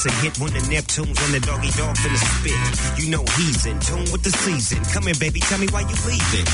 a 0.05 0.11
hit 0.23 0.39
when 0.39 0.53
the 0.53 0.63
Neptune's 0.71 1.17
on 1.27 1.31
the 1.35 1.39
doggy 1.43 1.71
dog 1.75 1.91
finna 1.99 2.15
spit. 2.15 3.03
You 3.03 3.11
know 3.11 3.23
he's 3.35 3.65
in 3.65 3.79
tune 3.81 4.07
with 4.15 4.23
the 4.23 4.31
season. 4.31 4.79
Come 4.95 5.03
here, 5.11 5.19
baby, 5.19 5.39
tell 5.41 5.59
me 5.59 5.67
why 5.75 5.81
you 5.81 5.97
leaving. 6.07 6.47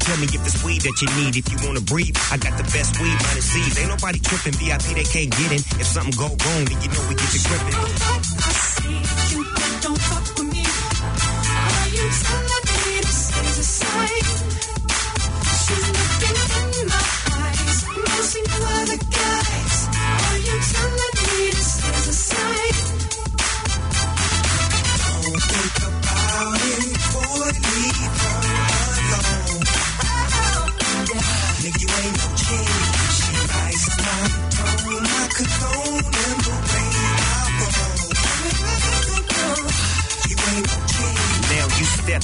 Tell 0.00 0.16
me 0.16 0.24
if 0.32 0.40
it's 0.46 0.56
weed 0.64 0.80
that 0.80 0.96
you 1.04 1.08
need, 1.20 1.36
if 1.36 1.44
you 1.52 1.58
wanna 1.66 1.82
breathe. 1.82 2.16
I 2.32 2.38
got 2.40 2.56
the 2.56 2.64
best 2.72 2.96
weed, 3.04 3.18
the 3.36 3.42
seeds. 3.44 3.76
Ain't 3.78 3.88
nobody 3.92 4.16
tripping, 4.20 4.56
VIP 4.56 4.96
they 4.96 5.04
can't 5.04 5.28
get 5.34 5.50
in. 5.60 5.62
If 5.76 5.86
something 5.92 6.14
go 6.16 6.24
wrong, 6.28 6.64
then 6.64 6.78
you 6.80 6.88
know 6.88 7.04
we 7.10 7.14
get 7.20 7.28
to 7.36 7.40
gripping. 7.44 7.76
I 7.84 8.50
see 8.64 8.96
you, 8.96 9.44
don't 9.84 10.00
fuck 10.08 10.24
with 10.40 10.48
me. 10.48 10.64
Are 10.64 11.88
you 11.92 12.04
telling 12.32 12.64
me 12.64 12.96
this 13.04 13.28
is 13.44 13.58
a 13.60 13.66
sign? 13.66 14.57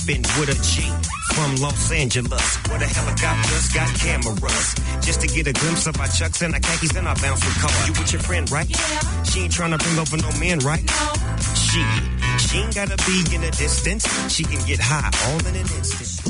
popping 0.04 0.22
with 0.38 0.62
Jeep 0.62 0.92
from 1.32 1.56
Los 1.56 1.90
Angeles, 1.92 2.56
where 2.68 2.78
the 2.78 2.84
helicopters 2.86 3.68
got 3.72 3.88
cameras. 3.98 4.74
Just 5.06 5.20
to 5.22 5.26
get 5.28 5.46
a 5.46 5.52
glimpse 5.52 5.86
of 5.86 5.98
our 5.98 6.08
chucks 6.08 6.42
and 6.42 6.52
our 6.54 6.60
khakis 6.60 6.94
and 6.96 7.08
our 7.08 7.16
bouncing 7.16 7.52
car. 7.60 7.86
You 7.86 7.92
with 7.94 8.12
your 8.12 8.20
friend, 8.22 8.50
right? 8.50 8.68
Yeah. 8.68 9.22
She 9.24 9.40
ain't 9.40 9.52
trying 9.52 9.70
to 9.76 9.78
bring 9.78 9.98
over 9.98 10.16
no 10.18 10.30
man, 10.38 10.58
right? 10.60 10.82
No. 10.84 11.36
She, 11.54 11.82
she 12.46 12.58
ain't 12.58 12.74
gotta 12.74 12.96
be 13.06 13.34
in 13.34 13.40
the 13.40 13.54
distance. 13.56 14.06
She 14.32 14.44
can 14.44 14.64
get 14.66 14.78
high 14.80 15.10
all 15.30 15.40
in 15.46 15.54
an 15.54 15.68
instant. 15.76 16.20